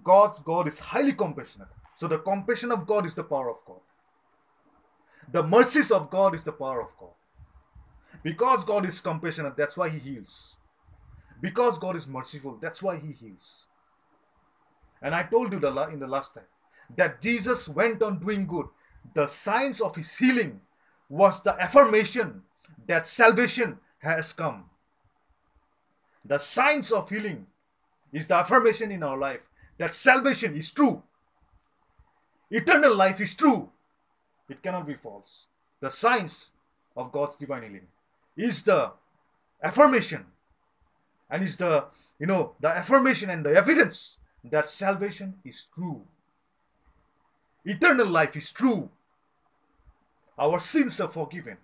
[0.03, 1.67] God's God is highly compassionate.
[1.95, 3.81] So the compassion of God is the power of God.
[5.31, 7.09] The mercies of God is the power of God.
[8.23, 10.55] Because God is compassionate, that's why He heals.
[11.41, 13.67] Because God is merciful, that's why He heals.
[15.01, 16.45] And I told you the, in the last time
[16.95, 18.67] that Jesus went on doing good.
[19.13, 20.61] The signs of His healing
[21.13, 22.41] was the affirmation
[22.87, 24.65] that salvation has come.
[26.25, 27.45] The signs of healing
[28.11, 29.47] is the affirmation in our life
[29.77, 31.03] that salvation is true.
[32.49, 33.69] Eternal life is true.
[34.49, 35.47] It cannot be false.
[35.81, 36.51] The signs
[36.97, 37.87] of God's divine healing
[38.35, 38.91] is the
[39.61, 40.25] affirmation
[41.29, 41.85] and is the
[42.17, 46.05] you know the affirmation and the evidence that salvation is true
[47.65, 48.89] Eternal life is true.
[50.37, 51.57] Our sins are forgiven.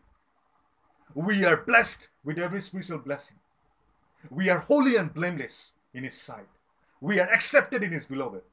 [1.16, 3.38] We are blessed with every spiritual blessing.
[4.30, 6.48] We are holy and blameless in His sight.
[7.02, 8.44] We are accepted in His beloved.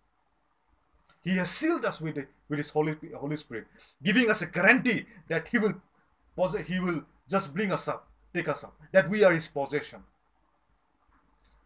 [1.23, 2.17] He has sealed us with,
[2.49, 3.67] with His Holy, Holy Spirit,
[4.03, 5.75] giving us a guarantee that He will,
[6.67, 10.03] He will just bring us up, take us up, that we are His possession.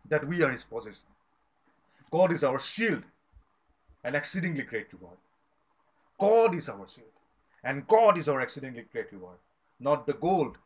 [0.08, 1.06] That we are His possession.
[2.10, 3.04] God is our shield
[4.02, 5.18] and exceedingly great reward.
[6.18, 7.06] God is our shield
[7.62, 9.38] and God is our exceedingly great reward.
[9.78, 10.58] Not the gold,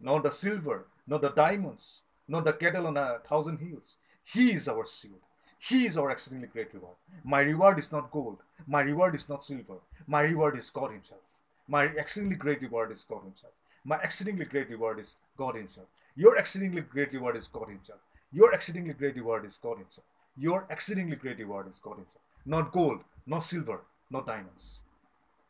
[0.00, 3.96] not the silver, not the diamonds, not the cattle on a thousand hills.
[4.24, 5.20] He is our shield.
[5.58, 6.96] He is our exceedingly great reward.
[7.24, 8.38] My reward is not gold.
[8.66, 9.78] My reward is not silver.
[10.06, 11.20] My reward is God Himself.
[11.66, 13.52] My exceedingly great reward is God Himself.
[13.84, 15.86] My exceedingly great reward is God Himself.
[16.14, 17.98] Your exceedingly great reward is God Himself.
[18.32, 20.06] Your exceedingly great reward is God Himself.
[20.36, 22.22] Your exceedingly great reward is God Himself.
[22.44, 23.80] Not gold, not silver,
[24.10, 24.80] not diamonds.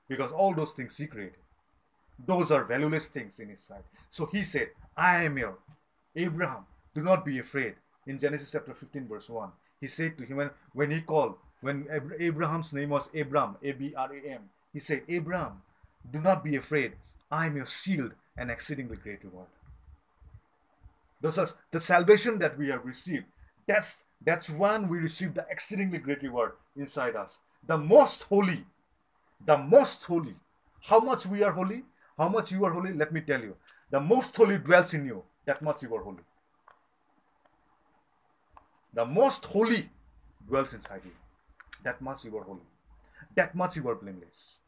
[0.08, 1.38] Because all those things He created,
[2.26, 3.84] those are valueless things in His sight.
[4.10, 5.58] So He said, I am your
[6.16, 7.74] Abraham, do not be afraid.
[8.06, 9.50] In Genesis chapter 15, verse 1,
[9.80, 11.86] He said to him, when He called, when
[12.18, 15.62] Abraham's name was Abram, A B R A M, He said, Abraham,
[16.10, 16.92] do not be afraid.
[17.30, 19.48] I am your shield and exceedingly great reward.
[21.20, 23.26] Those are the salvation that we have received.
[23.66, 27.40] That's that's when we receive the exceedingly great reward inside us.
[27.66, 28.64] The most holy,
[29.44, 30.34] the most holy.
[30.82, 31.84] How much we are holy?
[32.16, 32.92] How much you are holy?
[32.92, 33.56] Let me tell you.
[33.90, 35.24] The most holy dwells in you.
[35.44, 36.24] That much you are holy.
[38.92, 39.88] The most holy
[40.46, 41.12] dwells inside you.
[41.84, 42.66] That much you are holy.
[43.34, 44.58] That much you are blameless.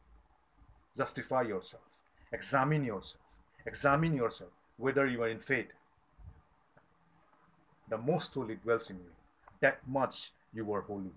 [0.97, 1.83] Justify yourself.
[2.31, 3.23] Examine yourself.
[3.65, 5.67] Examine yourself whether you are in faith.
[7.89, 9.11] The most holy dwells in you.
[9.59, 11.11] That much you are holy.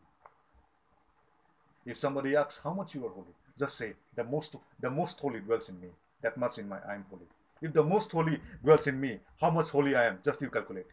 [1.86, 5.40] If somebody asks how much you are holy, just say the most the most holy
[5.40, 5.88] dwells in me.
[6.22, 7.26] That much in my I am holy.
[7.61, 10.86] If the most holy dwells in me, how much holy I am, just you calculate.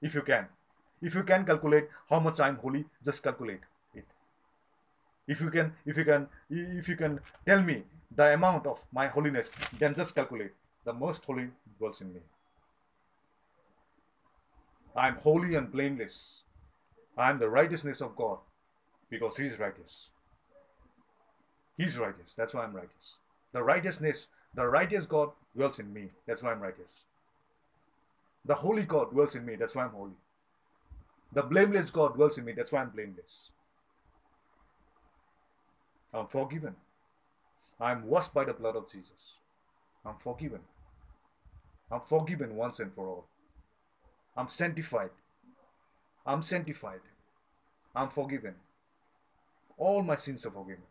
[0.00, 0.48] If you can.
[1.02, 3.60] If you can calculate how much I am holy, just calculate
[3.94, 4.06] it.
[5.26, 9.06] If you can, if you can, if you can tell me the amount of my
[9.08, 10.52] holiness, then just calculate.
[10.84, 12.20] The most holy dwells in me.
[14.94, 16.44] I am holy and blameless.
[17.18, 18.38] I am the righteousness of God
[19.10, 20.10] because He is righteous.
[21.76, 22.34] He's righteous.
[22.34, 23.16] That's why I'm righteous.
[23.52, 26.10] The righteousness, the righteous God dwells in me.
[26.26, 27.04] That's why I'm righteous.
[28.44, 29.56] The holy God dwells in me.
[29.56, 30.16] That's why I'm holy.
[31.32, 32.52] The blameless God dwells in me.
[32.52, 33.50] That's why I'm blameless.
[36.14, 36.76] I'm forgiven.
[37.78, 39.34] I'm washed by the blood of Jesus.
[40.04, 40.60] I'm forgiven.
[41.90, 43.26] I'm forgiven once and for all.
[44.36, 45.10] I'm sanctified.
[46.24, 47.00] I'm sanctified.
[47.94, 48.54] I'm forgiven.
[49.76, 50.84] All my sins are forgiven.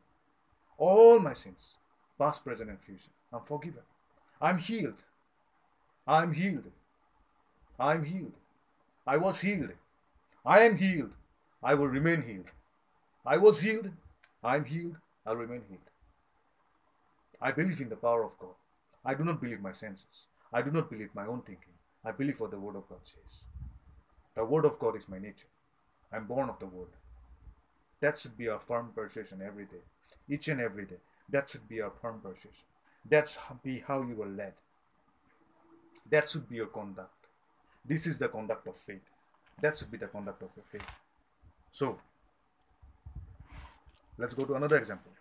[0.77, 1.77] All my sins,
[2.17, 3.11] past, present, and future.
[3.31, 3.81] I'm forgiven.
[4.41, 5.03] I'm healed.
[6.07, 6.71] I'm healed.
[7.79, 8.33] I'm healed.
[9.07, 9.73] I was healed.
[10.45, 11.11] I am healed.
[11.63, 12.51] I will remain healed.
[13.25, 13.91] I was healed.
[14.43, 14.97] I'm healed.
[15.25, 15.89] I'll remain healed.
[17.41, 18.55] I believe in the power of God.
[19.03, 20.27] I do not believe my senses.
[20.53, 21.73] I do not believe my own thinking.
[22.03, 23.45] I believe what the Word of God says.
[24.35, 25.47] The Word of God is my nature.
[26.11, 26.89] I'm born of the Word.
[28.01, 29.83] That should be a firm persuasion every day,
[30.29, 30.97] each and every day.
[31.29, 32.65] That should be a firm persuasion.
[33.07, 34.53] That's be how you are led.
[36.09, 37.27] That should be your conduct.
[37.83, 39.09] This is the conduct of faith.
[39.61, 40.89] That should be the conduct of your faith.
[41.71, 41.99] So,
[44.17, 45.11] let's go to another example.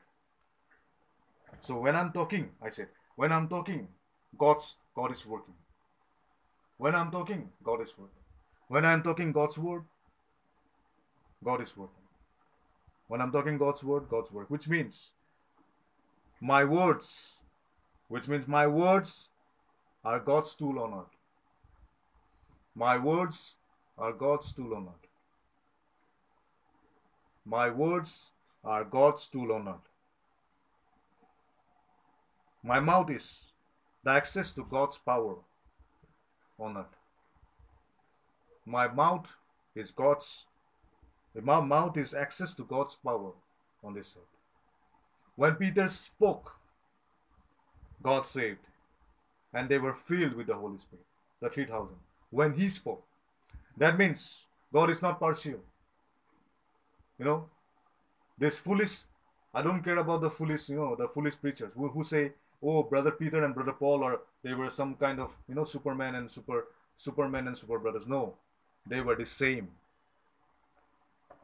[1.61, 3.89] So when I'm talking, I said, when I'm talking,
[4.37, 5.55] God's God is working.
[6.77, 8.23] When I'm talking, God is working.
[8.69, 9.85] When I'm talking God's word,
[11.43, 12.04] God is working.
[13.15, 15.13] When I'm talking God's word, God's work, which means
[16.41, 17.39] my words,
[18.09, 19.29] which means my words
[20.05, 21.17] are God's tool on earth.
[22.75, 23.55] My words
[23.97, 25.09] are God's tool on earth.
[27.45, 28.33] My words
[28.65, 29.89] are God's tool on earth.
[32.65, 33.53] My mouth is
[34.03, 35.37] the access to God's power
[36.59, 36.97] on earth.
[38.67, 39.37] My mouth
[39.77, 40.47] is God's
[41.43, 43.33] my mouth is access to God's power
[43.83, 44.23] on this earth.
[45.37, 46.57] When Peter spoke,
[48.03, 48.61] God saved,
[49.53, 51.07] and they were filled with the Holy Spirit,
[51.41, 51.97] the 3,000.
[52.31, 53.05] When he spoke,
[53.77, 55.61] that means God is not partial.
[57.19, 57.49] You know,
[58.39, 59.03] this foolish,
[59.53, 62.33] I don't care about the foolish, you know, the foolish preachers who, who say,
[62.63, 66.17] oh, Brother Peter and Brother Paul are, they were some kind of, you know, Superman
[66.17, 66.67] and super,
[66.97, 68.07] Superman and super brothers.
[68.07, 68.35] No,
[68.87, 69.69] they were the same.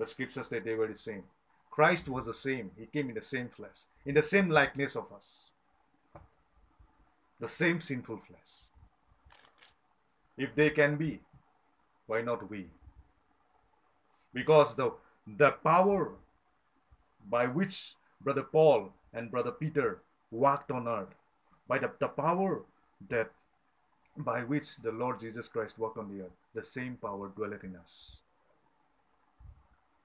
[0.00, 1.24] The scriptures say they were the same.
[1.70, 2.70] Christ was the same.
[2.78, 5.50] He came in the same flesh, in the same likeness of us,
[7.38, 8.70] the same sinful flesh.
[10.38, 11.20] If they can be,
[12.06, 12.68] why not we?
[14.32, 14.94] Because the,
[15.26, 16.12] the power
[17.28, 21.14] by which Brother Paul and Brother Peter walked on earth,
[21.68, 22.62] by the, the power
[23.10, 23.32] that
[24.16, 27.76] by which the Lord Jesus Christ walked on the earth, the same power dwelleth in
[27.76, 28.22] us.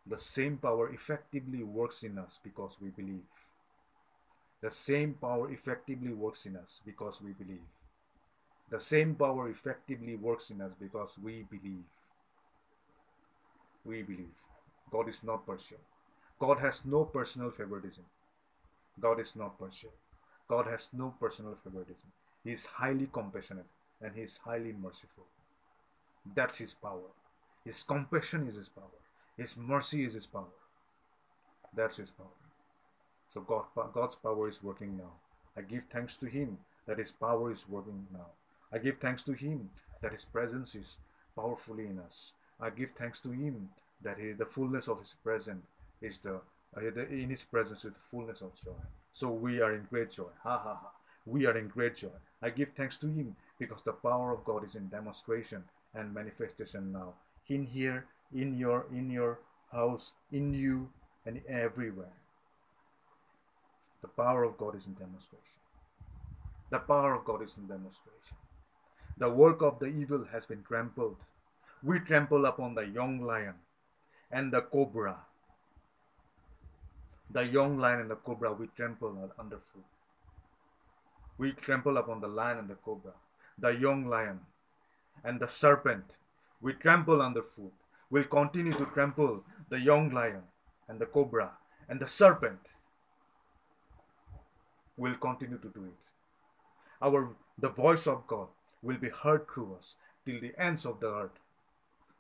[0.08, 3.24] The same power effectively works in us because we believe.
[4.62, 7.66] The same power effectively works in us because we believe.
[8.70, 11.86] The same power effectively works in us because we believe.
[13.84, 14.40] We believe.
[14.92, 15.78] God is not partial.
[16.40, 18.06] God has no personal favoritism.
[19.00, 19.92] God is not partial.
[20.48, 22.12] God has no personal favoritism.
[22.44, 23.66] He is highly compassionate
[24.02, 25.26] and He is highly merciful.
[26.36, 27.12] That's His power.
[27.64, 29.05] His compassion is His power.
[29.38, 30.56] His mercy is His power.
[31.76, 32.28] That's His power.
[33.30, 35.14] So God, God's power is working now.
[35.58, 38.28] I give thanks to Him that His power is working now.
[38.72, 39.70] I give thanks to Him
[40.02, 41.00] that His presence is
[41.36, 42.34] powerfully in us.
[42.60, 43.70] I give thanks to Him
[44.02, 45.66] that he, the fullness of His presence
[46.02, 46.42] is the
[46.78, 48.72] uh, in His presence is the fullness of joy.
[49.14, 50.32] So we are in great joy.
[50.44, 50.92] Ha ha ha.
[51.26, 52.18] We are in great joy.
[52.42, 55.64] I give thanks to Him because the power of God is in demonstration
[55.94, 57.14] and manifestation now.
[57.48, 59.40] In here, in your in your
[59.72, 60.90] house, in you,
[61.26, 62.14] and everywhere.
[64.02, 65.62] The power of God is in demonstration.
[66.70, 68.38] The power of God is in demonstration.
[69.18, 71.18] The work of the evil has been trampled.
[71.82, 73.56] We trample upon the young lion
[74.32, 75.18] and the cobra.
[77.32, 79.86] The young lion and the cobra we trample underfoot.
[81.38, 83.14] We trample upon the lion and the cobra,
[83.58, 84.42] the young lion
[85.24, 86.18] and the serpent.
[86.62, 87.74] We trample underfoot.
[88.10, 90.44] We'll continue to trample the young lion
[90.88, 91.52] and the cobra
[91.90, 92.60] and the serpent.
[94.98, 96.10] We'll continue to do it.
[97.02, 98.48] Our the voice of God
[98.82, 99.96] will be heard through us
[100.26, 101.40] till the ends of the earth.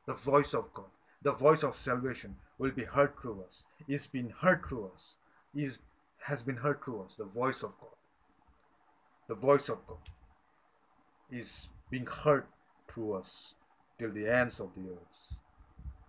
[0.05, 4.29] The voice of God, the voice of salvation will be heard through us, is being
[4.29, 5.17] heard through us,
[5.53, 5.79] is
[6.23, 7.95] has been heard through us, the voice of God
[9.27, 9.97] the voice of God
[11.31, 12.45] is being heard
[12.87, 13.55] through us
[13.97, 15.39] till the ends of the earth.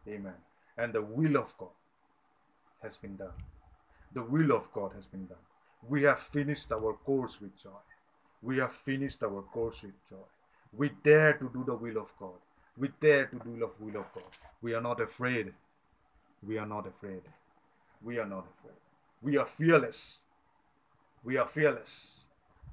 [0.08, 0.34] Amen.
[0.76, 1.70] And the will of God
[2.82, 3.32] has been done.
[4.12, 5.38] The will of God has been done.
[5.88, 7.82] We have finished our course with joy.
[8.42, 10.28] We have finished our course with joy.
[10.72, 12.38] We dare to do the will of God.
[12.76, 14.24] We dare to do the will of God.
[14.62, 15.54] We are not afraid.
[16.46, 17.22] We are not afraid.
[18.02, 18.76] We are not afraid.
[19.22, 20.24] We are fearless.
[21.24, 22.26] We are fearless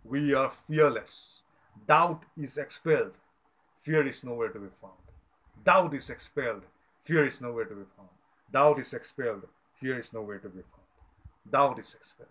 [0.03, 1.43] we are fearless.
[1.87, 3.17] Doubt is expelled.
[3.77, 4.93] Fear is nowhere to be found.
[5.63, 6.63] Doubt is expelled.
[7.03, 8.09] Fear is nowhere to be found.
[8.51, 9.43] Doubt is expelled.
[9.75, 10.87] Fear is nowhere to be found.
[11.51, 12.29] Doubt is expelled.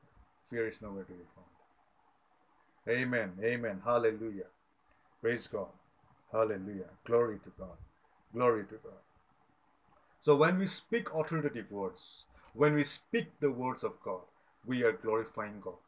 [0.48, 2.98] Fear is nowhere to be found.
[2.98, 3.32] Amen.
[3.44, 3.82] Amen.
[3.84, 4.50] Hallelujah.
[5.20, 5.68] Praise God.
[6.32, 6.88] Hallelujah.
[7.04, 7.76] Glory to God.
[8.32, 9.02] Glory to God.
[10.20, 14.22] So when we speak authoritative words, when we speak the words of God,
[14.64, 15.80] we are glorifying God.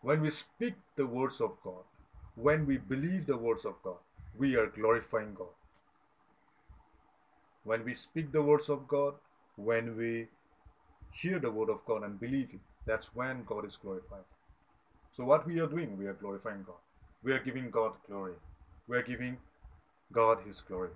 [0.00, 1.84] When we speak the words of God,
[2.36, 3.98] when we believe the words of God,
[4.38, 5.48] we are glorifying God.
[7.66, 9.14] When we speak the words of God,
[9.56, 10.28] when we
[11.12, 14.26] hear the word of God and believe it, that's when God is glorified.
[15.12, 16.82] So, what we are doing, we are glorifying God.
[17.22, 18.34] We are giving God glory.
[18.86, 19.38] We are giving
[20.12, 20.90] God His glory.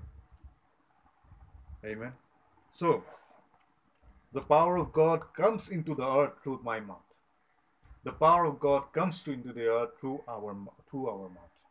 [1.84, 2.12] Amen.
[2.72, 3.02] So,
[4.32, 7.10] the power of God comes into the earth through my mouth
[8.02, 10.56] the power of God comes to into the earth through our
[10.90, 11.64] through our mouth.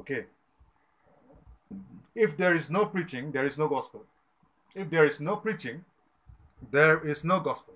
[0.00, 0.26] Okay.
[2.14, 4.04] If there is no preaching, there is no gospel.
[4.74, 5.84] If there is no preaching,
[6.70, 7.74] there is no gospel.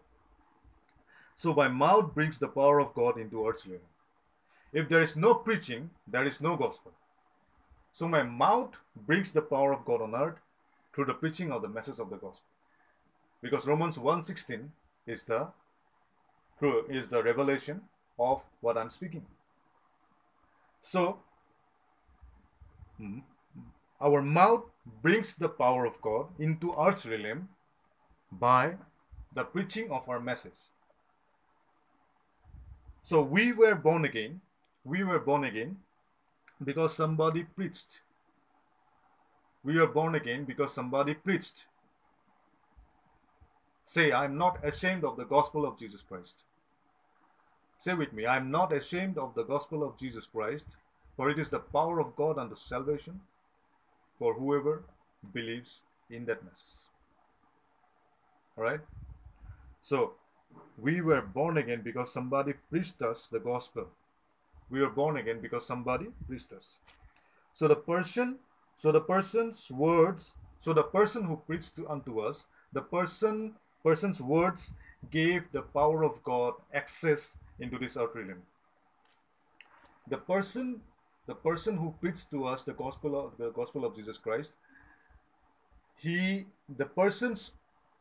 [1.36, 3.80] So my mouth brings the power of God into earth's realm.
[4.72, 6.92] If there is no preaching, there is no gospel.
[7.92, 10.38] So my mouth brings the power of God on earth
[10.94, 12.48] through the preaching of the message of the gospel.
[13.42, 14.68] Because Romans 1.16
[15.06, 15.48] is the
[16.88, 17.80] is the revelation
[18.18, 19.24] of what I'm speaking.
[20.80, 21.18] So,
[22.98, 23.18] hmm,
[24.00, 27.48] our mouth brings the power of God into earth's realm
[28.30, 28.76] by
[29.34, 30.70] the preaching of our message.
[33.02, 34.40] So we were born again.
[34.84, 35.78] We were born again
[36.62, 38.02] because somebody preached.
[39.64, 41.66] We are born again because somebody preached.
[43.84, 46.44] Say, I'm not ashamed of the gospel of Jesus Christ.
[47.78, 50.76] Say with me, I am not ashamed of the gospel of Jesus Christ,
[51.16, 53.20] for it is the power of God unto salvation
[54.18, 54.84] for whoever
[55.32, 56.88] believes in that message.
[58.56, 58.80] Alright?
[59.80, 60.14] So
[60.78, 63.88] we were born again because somebody preached us the gospel.
[64.70, 66.78] We were born again because somebody preached us.
[67.52, 68.38] So the person,
[68.76, 74.22] so the person's words, so the person who preached to, unto us, the person person's
[74.22, 74.74] words
[75.10, 78.42] gave the power of God access into this earthly realm.
[80.08, 80.82] The person,
[81.26, 84.54] the person who preached to us the gospel of the gospel of Jesus Christ,
[85.96, 87.52] he the person's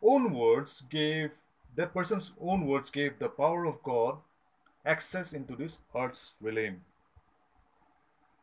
[0.02, 1.36] own words gave
[1.76, 4.18] that person's own words gave the power of God
[4.86, 6.82] access into this earth's realm.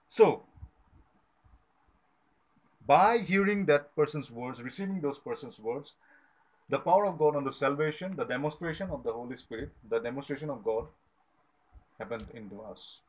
[0.08, 0.44] So,
[2.86, 5.94] by hearing that person's words, receiving those person's words,
[6.70, 10.64] the power of God unto salvation, the demonstration of the Holy Spirit, the demonstration of
[10.64, 10.86] God
[11.98, 13.02] happened into us.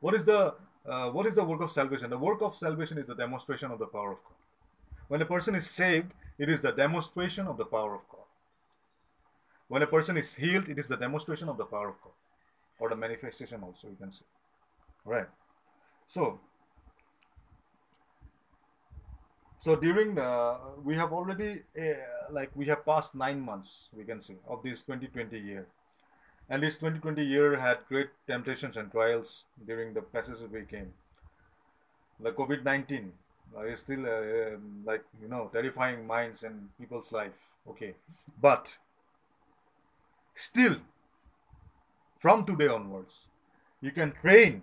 [0.00, 0.54] What is the
[0.86, 2.10] uh, what is the work of salvation?
[2.10, 4.34] The work of salvation is the demonstration of the power of God.
[5.08, 8.24] When a person is saved, it is the demonstration of the power of God.
[9.68, 12.12] When a person is healed, it is the demonstration of the power of God,
[12.78, 14.24] or the manifestation also you can say.
[15.04, 15.28] Right.
[16.06, 16.40] So
[19.58, 24.20] so during the we have already uh, like we have passed nine months we can
[24.20, 25.66] say of this 2020 year
[26.50, 30.92] and this 2020 year had great temptations and trials during the passages we came
[32.18, 33.10] the covid-19
[33.56, 37.94] uh, is still uh, um, like you know terrifying minds and people's life okay
[38.40, 38.76] but
[40.34, 40.76] still
[42.18, 43.28] from today onwards
[43.80, 44.62] you can train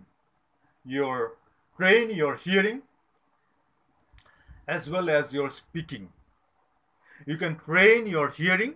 [0.85, 1.33] your
[1.77, 2.81] train your hearing
[4.67, 6.09] as well as your speaking.
[7.25, 8.75] You can train your hearing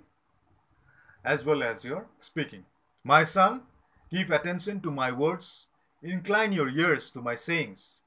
[1.23, 2.65] as well as your speaking.
[3.03, 3.63] My son,
[4.11, 5.67] give attention to my words,
[6.03, 8.01] incline your ears to my sayings.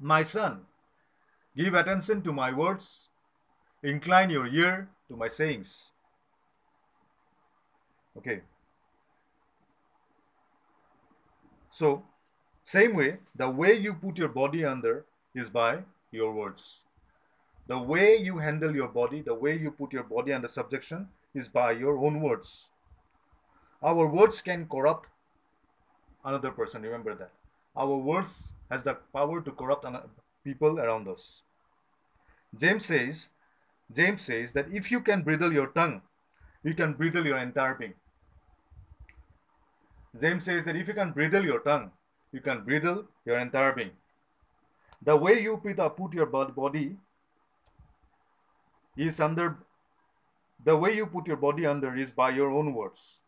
[0.00, 0.62] My son,
[1.56, 3.08] give attention to my words,
[3.82, 5.92] incline your ear to my sayings.
[8.16, 8.40] Okay.
[11.70, 12.04] So,
[12.62, 16.84] same way, the way you put your body under is by your words.
[17.66, 21.48] The way you handle your body, the way you put your body under subjection is
[21.48, 22.70] by your own words.
[23.82, 25.08] Our words can corrupt
[26.24, 26.82] another person.
[26.82, 27.30] Remember that.
[27.76, 29.84] Our words has the power to corrupt
[30.42, 31.42] people around us.
[32.58, 33.28] James says,
[33.92, 36.02] James says that if you can bridle your tongue,
[36.62, 37.94] you can bridle your entire being.
[40.18, 41.90] James says that if you can bridle your tongue,
[42.32, 43.90] you can bridle your entire being.
[45.02, 46.96] The way you put uh, your body
[48.96, 49.58] is under
[50.64, 53.20] the way you put your body under is by your own words.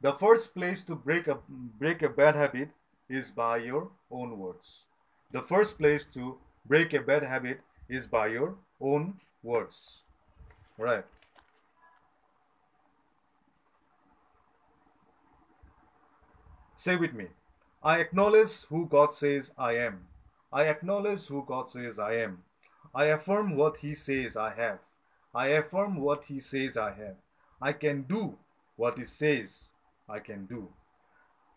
[0.00, 2.68] The first place to break a break a bad habit
[3.08, 4.86] is by your own words.
[5.32, 10.02] The first place to break a bad habit is by your own words.
[10.76, 11.04] Right.
[16.74, 17.28] Say with me.
[17.82, 20.08] I acknowledge who God says I am.
[20.52, 22.42] I acknowledge who God says I am.
[22.94, 24.80] I affirm what he says I have.
[25.34, 27.16] I affirm what he says I have.
[27.62, 28.38] I can do
[28.76, 29.72] what he says
[30.08, 30.68] I can do.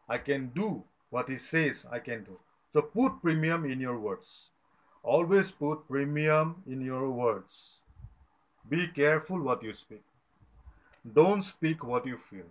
[0.07, 2.39] I can do what he says I can do.
[2.71, 4.51] So put premium in your words.
[5.03, 7.81] Always put premium in your words.
[8.67, 10.03] Be careful what you speak.
[11.13, 12.49] Don't speak what you feel.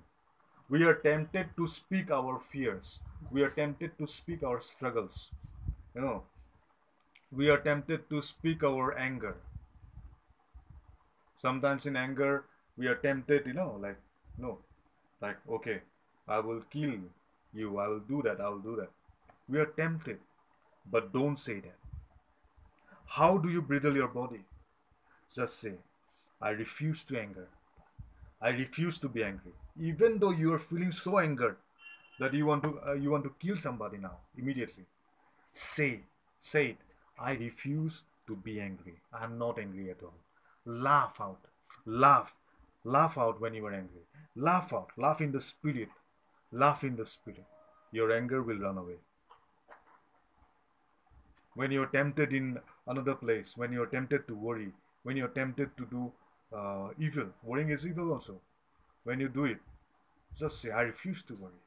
[0.68, 3.00] We are tempted to speak our fears.
[3.30, 5.30] We are tempted to speak our struggles.
[5.94, 6.22] You know,
[7.30, 9.36] we are tempted to speak our anger.
[11.36, 12.44] Sometimes in anger,
[12.76, 13.98] we are tempted, you know, like,
[14.36, 14.58] no,
[15.20, 15.82] like, okay,
[16.26, 16.94] I will kill
[17.52, 18.90] you, I will do that, I will do that.
[19.48, 20.18] We are tempted,
[20.90, 21.76] but don't say that.
[23.06, 24.40] How do you bridle your body?
[25.34, 25.74] Just say,
[26.40, 27.48] I refuse to anger.
[28.40, 29.52] I refuse to be angry.
[29.80, 31.56] Even though you are feeling so angered
[32.20, 34.84] that you want to uh, you want to kill somebody now immediately,
[35.52, 36.00] say
[36.38, 36.78] say it.
[37.18, 38.94] I refuse to be angry.
[39.12, 40.14] I am not angry at all.
[40.64, 41.40] Laugh out.
[41.84, 42.36] Laugh.
[42.84, 44.02] Laugh out when you are angry.
[44.38, 44.90] Laugh out.
[44.96, 45.88] Laugh in the spirit.
[46.52, 47.44] Laugh in the spirit.
[47.90, 48.98] Your anger will run away.
[51.54, 54.68] When you're tempted in another place, when you're tempted to worry,
[55.02, 56.12] when you're tempted to do
[56.56, 58.40] uh, evil, worrying is evil also.
[59.02, 59.58] When you do it,
[60.38, 61.64] just say, I refuse to worry.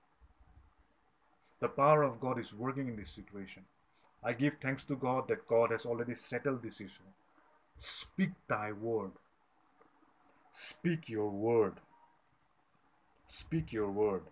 [1.60, 3.64] The power of God is working in this situation.
[4.24, 7.12] I give thanks to God that God has already settled this issue.
[7.78, 9.12] Speak thy word.
[10.52, 11.74] Speak your word.
[13.34, 14.24] Speak your word.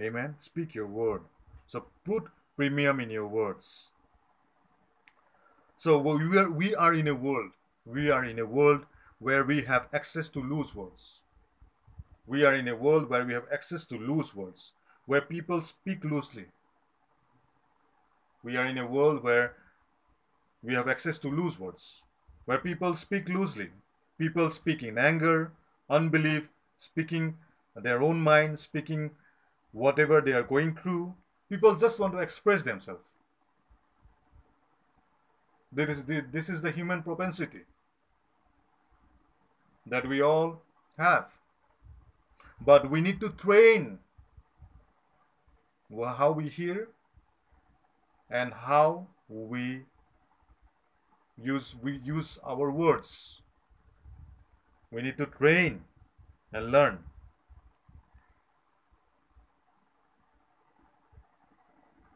[0.00, 0.36] Amen.
[0.38, 1.20] Speak your word.
[1.66, 3.90] So put premium in your words.
[5.76, 7.52] So we are, we are in a world.
[7.84, 8.86] We are in a world
[9.18, 11.24] where we have access to loose words.
[12.26, 14.72] We are in a world where we have access to loose words,
[15.04, 16.46] where people speak loosely.
[18.42, 19.56] We are in a world where
[20.62, 22.02] we have access to loose words,
[22.46, 23.72] where people speak loosely.
[24.16, 25.52] People speak in anger,
[25.90, 27.38] unbelief, speaking
[27.74, 29.10] their own mind, speaking
[29.72, 31.14] whatever they are going through.
[31.48, 33.08] People just want to express themselves.
[35.70, 37.62] This is the, this is the human propensity
[39.86, 40.62] that we all
[40.98, 41.28] have.
[42.60, 43.98] But we need to train
[45.90, 46.88] how we hear
[48.30, 49.84] and how we
[51.40, 53.42] use we use our words.
[54.90, 55.84] We need to train
[56.56, 56.98] and learn.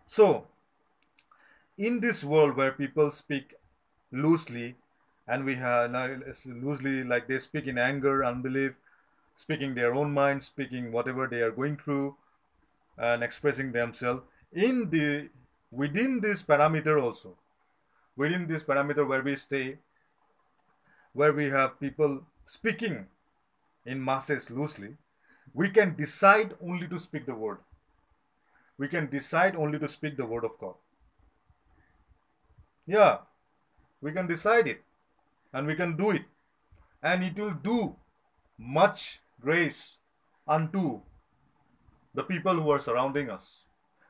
[0.07, 0.47] So,
[1.77, 3.55] in this world where people speak
[4.11, 4.77] loosely
[5.29, 5.93] and we have
[6.47, 8.79] loosely like they speak in anger unbelief
[9.43, 12.17] speaking their own mind speaking whatever they are going through
[12.99, 14.23] and expressing themselves
[14.53, 15.29] in the
[15.71, 17.37] within this parameter also
[18.17, 19.79] within this parameter where we stay
[21.13, 23.07] where we have people speaking
[23.85, 24.97] in masses loosely
[25.55, 27.59] we can decide only to speak the word
[28.79, 30.75] we can decide only to speak the word of god
[32.87, 33.19] yeah,
[34.01, 34.83] we can decide it
[35.53, 36.25] and we can do it.
[37.03, 37.97] And it will do
[38.59, 39.99] much grace
[40.47, 41.01] unto
[42.15, 43.67] the people who are surrounding us,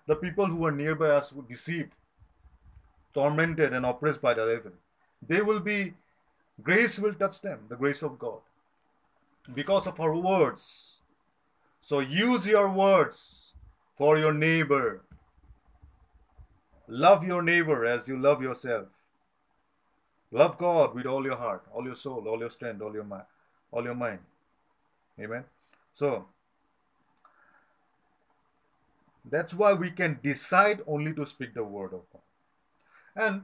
[0.06, 1.94] the people who are nearby us, who deceived,
[3.12, 4.72] tormented, and oppressed by the devil.
[5.22, 5.92] They will be,
[6.62, 8.40] grace will touch them, the grace of God,
[9.52, 11.00] because of our words.
[11.80, 13.54] So use your words
[13.96, 15.02] for your neighbor,
[16.90, 18.88] Love your neighbor as you love yourself.
[20.32, 23.22] Love God with all your heart, all your soul, all your strength, all your mind,
[23.70, 24.18] all your mind.
[25.18, 25.44] Amen.
[25.94, 26.26] So
[29.24, 32.22] that's why we can decide only to speak the word of God.
[33.14, 33.42] And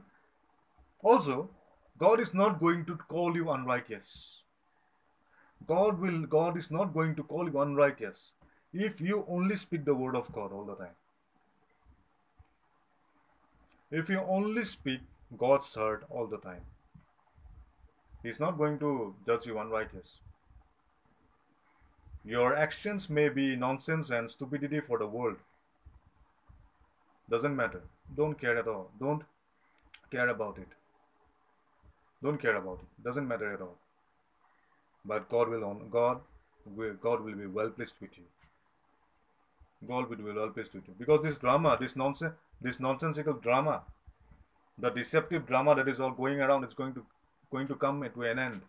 [1.01, 1.49] also,
[1.97, 4.36] God is not going to call you unrighteous.
[5.65, 8.33] God will God is not going to call you unrighteous
[8.73, 10.95] if you only speak the word of God all the time.
[13.89, 15.01] If you only speak
[15.37, 16.61] God's word all the time,
[18.23, 20.19] He's not going to judge you unrighteous.
[22.25, 25.37] Your actions may be nonsense and stupidity for the world.
[27.29, 27.83] Doesn't matter.
[28.15, 28.91] Don't care at all.
[28.99, 29.23] Don't
[30.11, 30.67] care about it.
[32.21, 33.03] Don't care about it.
[33.03, 33.77] Doesn't matter at all.
[35.07, 36.19] But God will on God
[37.01, 38.25] God will be well pleased with you.
[39.87, 40.95] God will be well pleased with you.
[40.97, 43.83] Because this drama, this nonsense this nonsensical drama,
[44.77, 47.05] the deceptive drama that is all going around is going to
[47.51, 48.61] going to come to an end.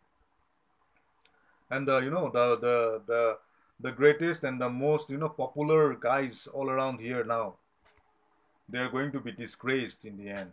[1.70, 3.39] And the you know the the the
[3.81, 7.55] the greatest and the most you know popular guys all around here now,
[8.69, 10.52] they are going to be disgraced in the end.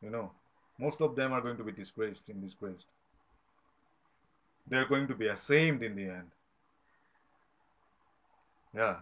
[0.00, 0.30] You know,
[0.78, 2.86] most of them are going to be disgraced in disgraced.
[4.68, 6.30] They are going to be ashamed in the end.
[8.74, 8.96] Yeah.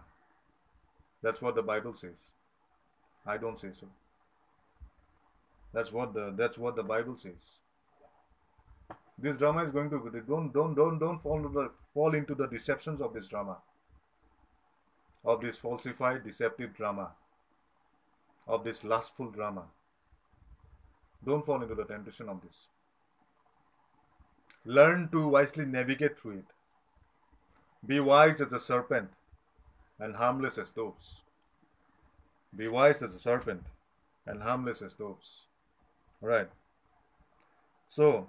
[1.21, 2.35] That's what the Bible says.
[3.25, 3.87] I don't say so.
[5.73, 7.57] That's what the that's what the Bible says.
[9.19, 12.47] This drama is going to don't don't don't don't fall into the fall into the
[12.47, 13.57] deceptions of this drama.
[15.25, 17.11] Of this falsified, deceptive drama.
[18.47, 19.63] Of this lustful drama.
[21.25, 22.67] Don't fall into the temptation of this.
[24.67, 26.45] Learn to wisely navigate through it.
[27.85, 29.11] Be wise as a serpent
[29.97, 31.21] and harmless as doves.
[32.53, 33.67] Be wise as a serpent
[34.25, 35.47] and harmless as doves.
[36.21, 36.49] All right.
[37.87, 38.27] So,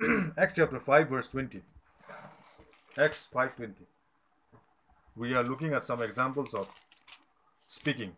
[0.36, 1.62] Acts chapter 5, verse 20.
[2.98, 3.74] Acts 5:20.
[5.14, 6.68] We are looking at some examples of
[7.68, 8.16] speaking.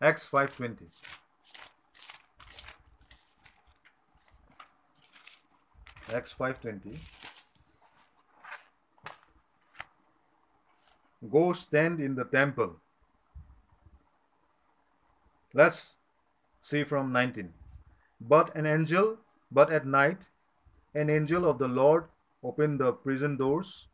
[0.00, 0.88] Acts 5:20.
[6.14, 6.98] Acts 5:20.
[11.30, 12.80] Go stand in the temple
[15.52, 15.96] Let's
[16.60, 17.52] see from 19.
[18.20, 19.18] But an angel,
[19.50, 20.30] but at night,
[20.94, 22.04] an angel of the Lord
[22.42, 23.88] opened the prison doors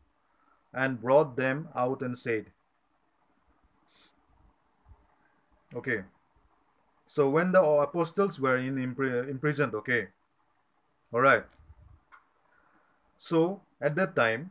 [0.73, 2.53] and brought them out and said,
[5.75, 6.05] Okay.
[7.07, 10.09] So when the apostles were in imprisoned, okay.
[11.13, 11.45] All right.
[13.19, 14.51] So at that time,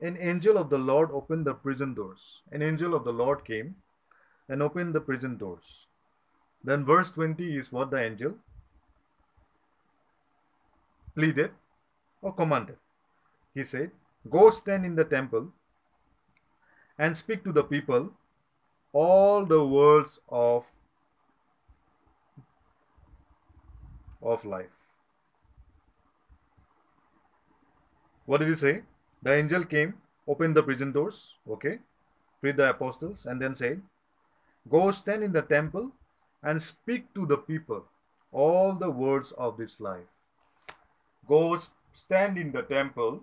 [0.00, 2.42] an angel of the Lord opened the prison doors.
[2.52, 3.76] An angel of the Lord came
[4.48, 5.86] and opened the prison doors.
[6.62, 8.36] Then verse 20 is what the angel?
[11.18, 11.50] pleaded
[12.22, 12.76] or commanded.
[13.52, 13.90] He said,
[14.30, 15.48] Go stand in the temple
[16.96, 18.10] and speak to the people
[18.92, 20.66] all the words of
[24.22, 24.77] of life.
[28.28, 28.82] What did he say?
[29.22, 29.94] The angel came,
[30.26, 31.78] opened the prison doors, okay,
[32.42, 33.80] freed the apostles, and then said,
[34.68, 35.92] Go stand in the temple
[36.42, 37.86] and speak to the people
[38.30, 40.12] all the words of this life.
[41.26, 41.56] Go
[41.90, 43.22] stand in the temple,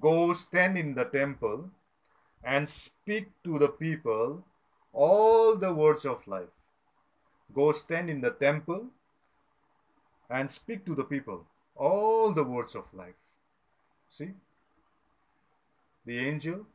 [0.00, 1.70] go stand in the temple
[2.44, 4.44] and speak to the people
[4.92, 6.56] all the words of life.
[7.52, 8.86] Go stand in the temple
[10.30, 11.44] and speak to the people
[11.76, 13.14] all the words of life.
[14.08, 14.30] See?
[16.04, 16.66] The angel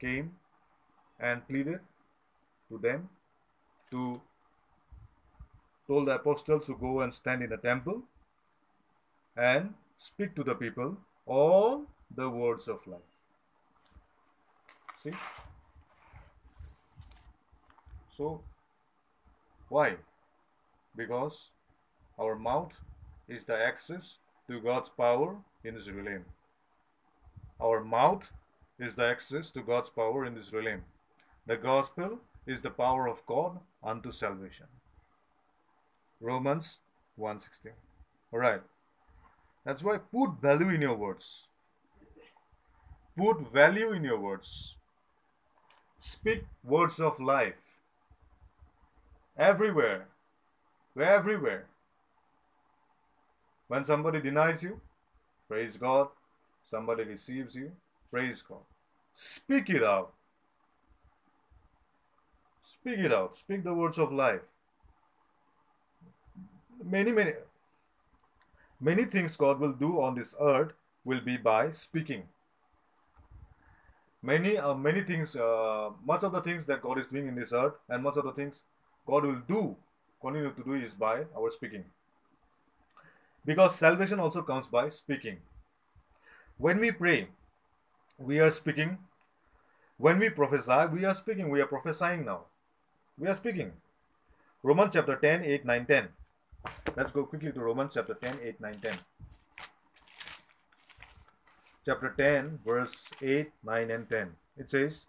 [0.00, 0.32] came
[1.18, 1.80] and pleaded
[2.68, 3.08] to them
[3.90, 4.20] to
[5.86, 8.02] told the apostles to go and stand in the temple
[9.36, 13.00] and speak to the people all the words of life.
[14.96, 15.12] See?
[18.10, 18.40] So,
[19.68, 19.96] why?
[20.96, 21.50] Because
[22.18, 22.80] our mouth
[23.28, 26.24] is the access to God's power in this realm.
[27.60, 28.32] Our mouth
[28.78, 30.82] is the access to God's power in this realm.
[31.46, 34.66] The gospel is the power of God unto salvation.
[36.20, 36.80] Romans
[37.16, 37.72] 1:16.
[38.32, 38.62] All right.
[39.64, 41.48] That's why put value in your words.
[43.16, 44.76] Put value in your words.
[45.98, 47.80] Speak words of life.
[49.36, 50.08] Everywhere.
[50.96, 51.66] Everywhere.
[53.68, 54.80] When somebody denies you,
[55.48, 56.08] praise God.
[56.62, 57.72] Somebody receives you,
[58.10, 58.64] praise God.
[59.12, 60.12] Speak it out.
[62.60, 63.34] Speak it out.
[63.36, 64.42] Speak the words of life.
[66.84, 67.32] Many, many,
[68.80, 70.72] many things God will do on this earth
[71.04, 72.24] will be by speaking.
[74.22, 77.52] Many, uh, many things, uh, much of the things that God is doing in this
[77.52, 78.64] earth, and much of the things
[79.06, 79.76] God will do,
[80.20, 81.84] continue to do, is by our speaking.
[83.46, 85.38] Because salvation also comes by speaking.
[86.58, 87.28] When we pray,
[88.18, 88.98] we are speaking.
[89.98, 91.48] When we prophesy, we are speaking.
[91.48, 92.46] We are prophesying now.
[93.16, 93.72] We are speaking.
[94.64, 96.08] Romans chapter 10, 8, 9, 10.
[96.96, 98.94] Let's go quickly to Romans chapter 10, 8, 9, 10.
[101.84, 104.32] Chapter 10, verse 8, 9, and 10.
[104.56, 105.06] It says,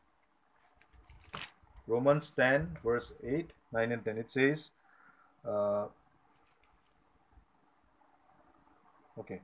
[1.87, 4.17] Romans 10, verse 8, 9, and 10.
[4.19, 4.69] It says,
[5.43, 5.87] uh,
[9.19, 9.41] okay.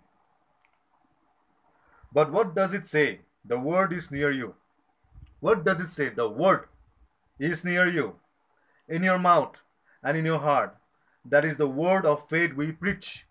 [2.13, 3.21] But what does it say?
[3.45, 4.55] The word is near you.
[5.39, 6.09] What does it say?
[6.09, 6.67] The word
[7.39, 8.15] is near you,
[8.87, 9.61] in your mouth
[10.03, 10.77] and in your heart.
[11.25, 13.25] That is the word of faith we preach.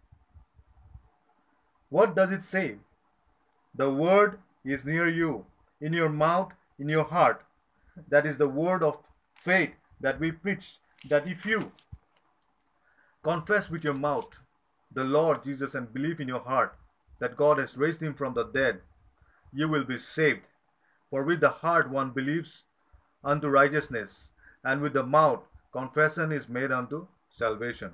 [1.88, 2.76] What does it say?
[3.74, 5.46] The word is near you,
[5.80, 7.44] in your mouth, in your heart.
[8.08, 8.98] That is the word of
[9.34, 10.78] faith that we preach.
[11.08, 11.72] That if you
[13.22, 14.42] confess with your mouth
[14.94, 16.76] the Lord Jesus and believe in your heart
[17.18, 18.80] that God has raised him from the dead,
[19.52, 20.48] you will be saved.
[21.10, 22.64] For with the heart one believes
[23.22, 24.32] unto righteousness,
[24.64, 25.40] and with the mouth
[25.72, 27.92] confession is made unto salvation.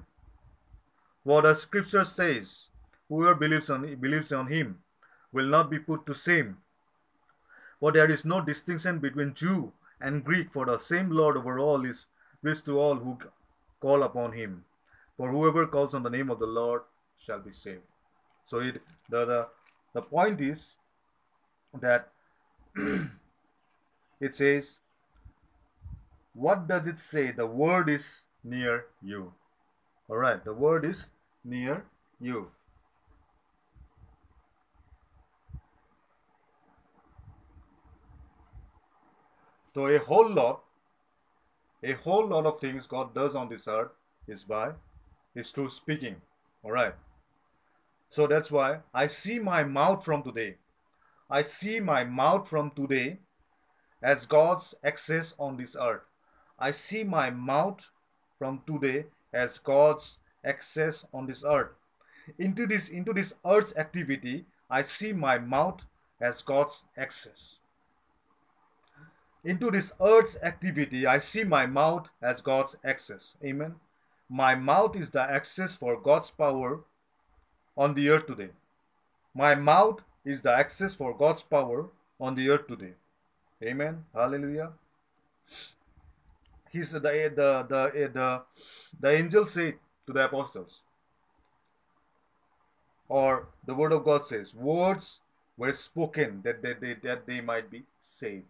[1.25, 2.71] For the scripture says,
[3.09, 4.79] Whoever believes on, believes on him
[5.33, 6.59] will not be put to shame.
[7.81, 11.85] For there is no distinction between Jew and Greek, for the same Lord over all
[11.85, 12.07] is
[12.43, 13.19] rich to all who
[13.81, 14.65] call upon him.
[15.19, 16.83] For whoever calls on the name of the Lord
[17.19, 17.83] shall be saved.
[18.47, 18.81] So it
[19.11, 19.49] the the,
[19.93, 20.77] the point is
[21.79, 22.09] that
[24.21, 24.79] it says
[26.33, 27.33] what does it say?
[27.33, 29.35] The word is near you.
[30.09, 31.11] Alright, the word is
[31.45, 31.85] near
[32.21, 32.53] you.
[39.75, 40.63] So a whole lot,
[41.83, 43.91] a whole lot of things God does on this earth
[44.27, 44.73] is by,
[45.35, 46.17] is through speaking.
[46.65, 46.95] Alright.
[48.11, 50.57] So that's why I see my mouth from today.
[51.31, 53.19] I see my mouth from today
[54.03, 56.03] as God's access on this earth.
[56.59, 57.91] I see my mouth
[58.39, 61.71] from today as God's access on this earth.
[62.39, 65.85] Into this into this earth's activity, I see my mouth
[66.21, 67.61] as God's access.
[69.45, 73.37] Into this earth's activity, I see my mouth as God's access.
[73.45, 73.77] Amen.
[74.29, 76.81] My mouth is the access for God's power
[77.77, 78.51] on the earth today.
[79.35, 81.89] My mouth is the access for God's power
[82.21, 82.95] on the earth today.
[83.63, 84.05] Amen.
[84.15, 84.73] Hallelujah.
[86.71, 88.43] He's the the the the,
[89.01, 89.75] the angel said
[90.07, 90.85] to the apostles,
[93.09, 95.21] or the word of God says, words
[95.57, 98.47] were spoken that they, they, that they might be saved.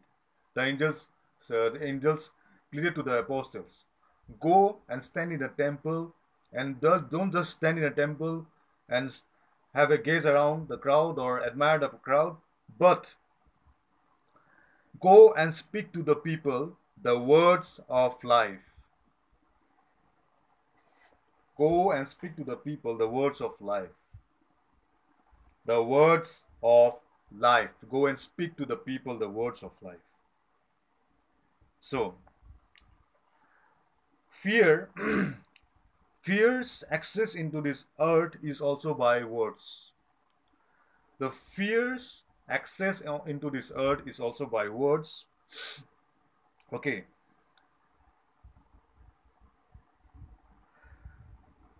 [0.55, 2.33] The angels, so the angels
[2.73, 3.85] pleaded to the apostles,
[4.41, 6.15] go and stand in the temple
[6.53, 8.47] and don't just stand in a temple
[8.89, 9.21] and
[9.75, 12.37] have a gaze around the crowd or admire the crowd,
[12.79, 13.15] but
[15.01, 18.73] go and speak to the people the words of life.
[21.57, 23.99] Go and speak to the people the words of life.
[25.67, 27.01] The words of
[27.37, 27.75] life.
[27.91, 29.97] Go and speak to the people the words of life.
[31.81, 32.15] So,
[34.43, 34.90] fear
[36.20, 39.93] fear's access into this earth is also by words.
[41.19, 45.27] The fear's access into this earth is also by words.
[46.70, 47.05] Okay.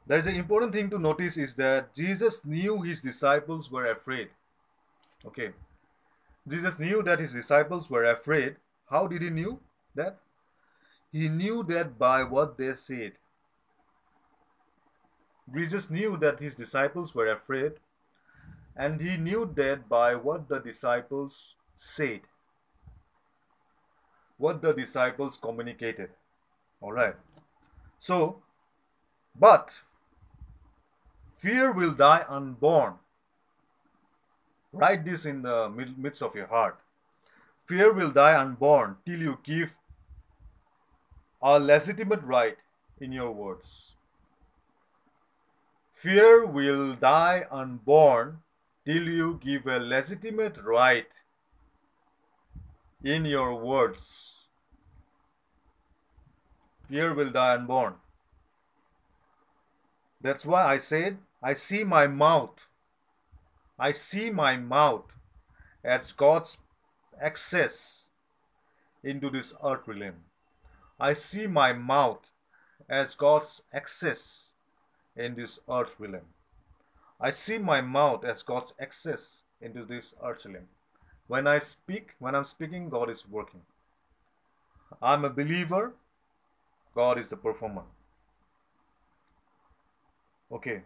[0.07, 4.31] There is an important thing to notice is that Jesus knew his disciples were afraid.
[5.27, 5.51] Okay.
[6.49, 8.57] Jesus knew that his disciples were afraid.
[8.89, 9.61] How did he knew
[9.95, 10.17] that?
[11.11, 13.13] He knew that by what they said.
[15.55, 17.73] Jesus knew that his disciples were afraid,
[18.77, 22.21] and he knew that by what the disciples said,
[24.37, 26.11] what the disciples communicated.
[26.81, 27.17] All right.
[27.99, 28.43] So,
[29.35, 29.83] but
[31.37, 32.95] fear will die unborn.
[34.73, 36.79] Write this in the midst of your heart.
[37.67, 39.77] Fear will die unborn till you give
[41.41, 42.59] a legitimate right
[43.01, 43.97] in your words.
[45.93, 48.39] Fear will die unborn
[48.85, 51.23] till you give a legitimate right
[53.03, 54.49] in your words.
[56.89, 57.95] Fear will die unborn.
[60.21, 62.69] That's why I said, I see my mouth.
[63.79, 65.17] I see my mouth
[65.85, 66.59] as God's
[67.21, 68.11] access
[69.03, 70.28] into this earth realm.
[71.01, 72.33] I see my mouth
[72.89, 74.57] as God's access
[75.15, 76.27] in this earth realm.
[77.21, 80.69] I see my mouth as God's access into this earth realm.
[81.27, 83.63] When I speak, when I'm speaking, God is working.
[85.03, 85.95] I'm a believer,
[86.95, 87.83] God is the performer.
[90.51, 90.83] Okay.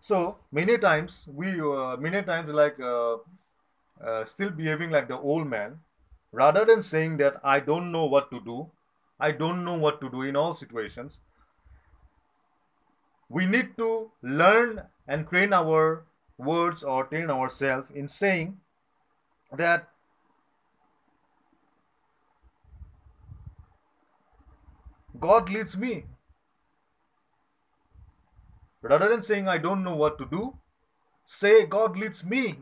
[0.00, 3.18] So many times we uh, many times like uh,
[4.02, 5.80] uh, still behaving like the old man,
[6.32, 8.70] rather than saying that I don't know what to do,
[9.18, 11.20] I don't know what to do in all situations,
[13.28, 16.04] we need to learn and train our
[16.38, 18.58] words or train ourselves in saying
[19.52, 19.88] that
[25.18, 26.04] God leads me.
[28.82, 30.56] Rather than saying I don't know what to do,
[31.24, 32.60] say God leads me.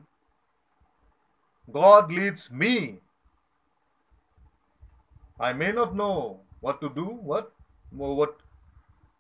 [1.73, 3.01] God leads me.
[5.39, 7.53] I may not know what to do, what,
[7.91, 8.39] what,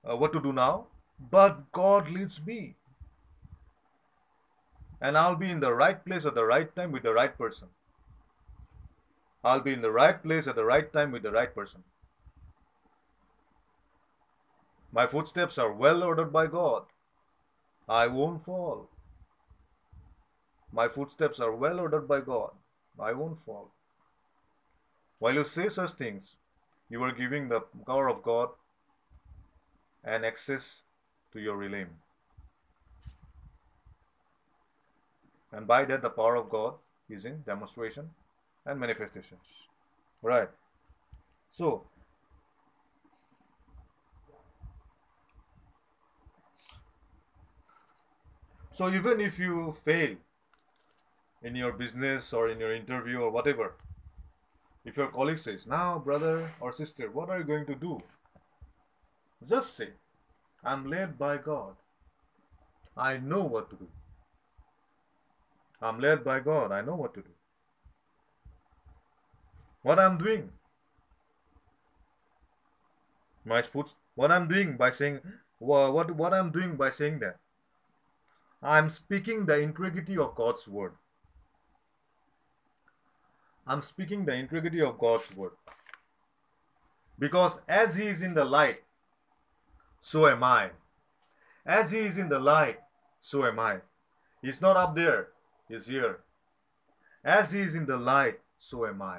[0.09, 0.87] uh, what to do now,
[1.31, 2.75] but God leads me.
[5.01, 7.69] And I'll be in the right place at the right time with the right person.
[9.45, 11.85] I'll be in the right place at the right time with the right person.
[14.99, 16.87] My footsteps are well ordered by God.
[17.89, 18.89] I won't fall.
[20.73, 22.51] My footsteps are well ordered by God.
[22.99, 23.70] I won't fall.
[25.20, 26.39] While you say such things,
[26.89, 28.49] you are giving the power of God
[30.03, 30.83] and access
[31.33, 31.91] to your realm.
[35.53, 36.75] And by that, the power of God
[37.09, 38.11] is in demonstration
[38.66, 39.69] and manifestations.
[40.23, 40.51] Right.
[41.49, 41.87] So,
[48.78, 50.14] so even if you fail
[51.42, 53.74] in your business or in your interview or whatever,
[54.84, 58.00] if your colleague says, Now, brother or sister, what are you going to do?
[59.44, 59.88] Just say,
[60.62, 61.74] I'm led by God.
[62.96, 63.88] I know what to do.
[65.82, 66.70] I'm led by God.
[66.70, 67.34] I know what to do.
[69.82, 70.52] What I'm doing.
[73.44, 75.18] My sports, what I'm doing by saying,
[75.59, 77.38] what, what, what I'm doing by saying that.
[78.62, 80.93] I'm speaking the integrity of God's word.
[83.66, 85.52] I'm speaking the integrity of God's word.
[87.18, 88.82] Because as He is in the light,
[90.01, 90.70] so am I.
[91.64, 92.78] As He is in the light,
[93.20, 93.80] so am I.
[94.43, 95.28] He's not up there,
[95.68, 96.20] He's here.
[97.24, 99.18] As He is in the light, so am I.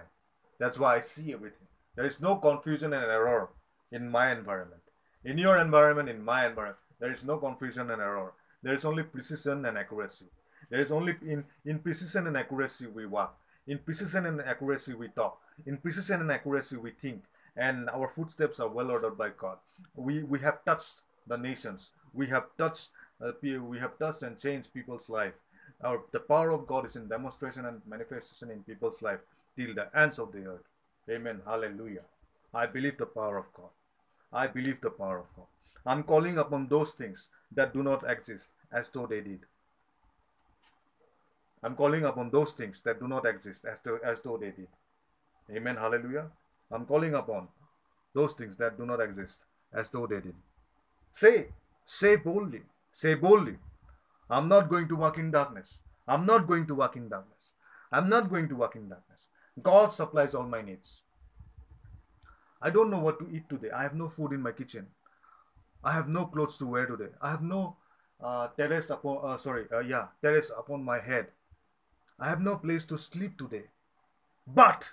[0.60, 1.68] That's why I see everything.
[1.96, 3.50] There is no confusion and error
[3.92, 4.82] in my environment.
[5.24, 8.34] In your environment, in my environment, there is no confusion and error.
[8.62, 10.26] There is only precision and accuracy.
[10.70, 13.38] There is only in, in precision and accuracy we walk.
[13.68, 15.40] In precision and accuracy we talk.
[15.66, 17.24] In precision and accuracy we think.
[17.56, 19.58] And our footsteps are well ordered by God.
[19.96, 21.92] We, we have touched the nations.
[22.14, 22.90] We have touched
[23.22, 25.36] uh, we have touched and changed people's life.
[25.84, 29.20] Our, the power of God is in demonstration and manifestation in people's life
[29.58, 30.64] till the ends of the earth.
[31.10, 31.42] Amen.
[31.46, 32.04] Hallelujah.
[32.54, 33.70] I believe the power of God.
[34.32, 35.48] I believe the power of God.
[35.86, 39.46] I'm calling upon those things that do not exist as though they did.
[41.64, 44.68] I'm calling upon those things that do not exist as though, as though they did.
[45.52, 45.76] Amen.
[45.76, 46.28] Hallelujah.
[46.72, 47.48] I'm calling upon
[48.14, 50.36] those things that do not exist as though they did.
[51.12, 51.50] Say,
[51.86, 52.62] say boldly,
[52.92, 53.58] say boldly,
[54.30, 55.84] I'm not going to walk in darkness.
[56.08, 57.54] I'm not going to walk in darkness.
[57.92, 59.28] I'm not going to walk in darkness.
[59.62, 61.04] God supplies all my needs.
[62.62, 63.70] I don't know what to eat today.
[63.72, 64.88] I have no food in my kitchen.
[65.84, 67.10] I have no clothes to wear today.
[67.22, 67.78] I have no
[68.22, 71.28] uh, terrace upon, uh, sorry, uh, yeah, terrace upon my head.
[72.20, 73.64] I have no place to sleep today.
[74.46, 74.92] But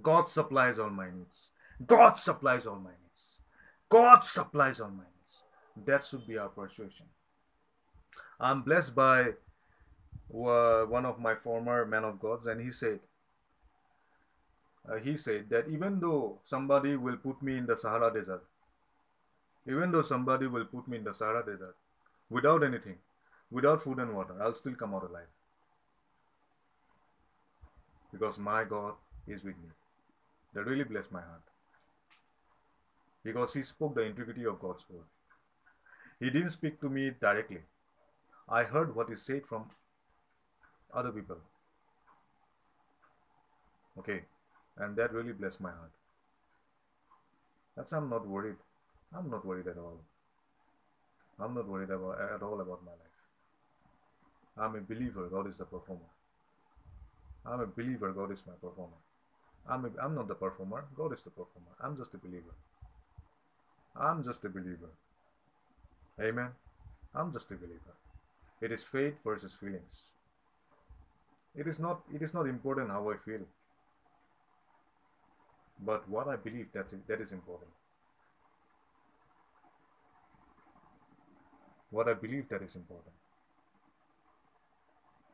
[0.00, 1.50] God supplies all my needs.
[1.84, 3.40] God supplies all my needs.
[3.88, 5.42] God supplies all my needs.
[5.84, 7.06] That should be our persuasion.
[8.38, 9.34] I'm blessed by
[10.32, 13.00] uh, one of my former men of gods, and he said,
[14.88, 18.44] uh, he said that even though somebody will put me in the Sahara Desert,
[19.66, 21.76] even though somebody will put me in the Sahara Desert
[22.28, 22.98] without anything,
[23.50, 25.32] without food and water, I'll still come out alive.
[28.12, 28.94] Because my God
[29.26, 29.70] is with me.
[30.52, 31.42] That really blessed my heart.
[33.24, 35.06] Because he spoke the integrity of God's word.
[36.20, 37.62] He didn't speak to me directly.
[38.48, 39.70] I heard what he said from
[40.92, 41.38] other people.
[43.98, 44.24] Okay,
[44.76, 45.92] and that really blessed my heart.
[47.76, 48.56] That's I'm not worried.
[49.16, 50.00] I'm not worried at all.
[51.38, 53.14] I'm not worried about at all about my life.
[54.56, 55.28] I'm a believer.
[55.28, 56.12] God is the performer.
[57.44, 58.12] I'm a believer.
[58.12, 59.00] God is my performer.
[59.68, 60.84] I'm a, I'm not the performer.
[60.96, 61.72] God is the performer.
[61.80, 62.54] I'm just a believer.
[63.96, 64.90] I'm just a believer.
[66.20, 66.50] Amen.
[67.14, 67.94] I'm just a believer.
[68.60, 70.10] It is faith versus feelings.
[71.54, 73.46] It is not it is not important how I feel.
[75.80, 77.70] But what I believe that's that is important.
[81.90, 83.14] What I believe that is important.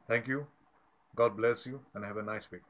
[0.08, 0.46] Thank you.
[1.14, 2.62] God bless you and have a nice week.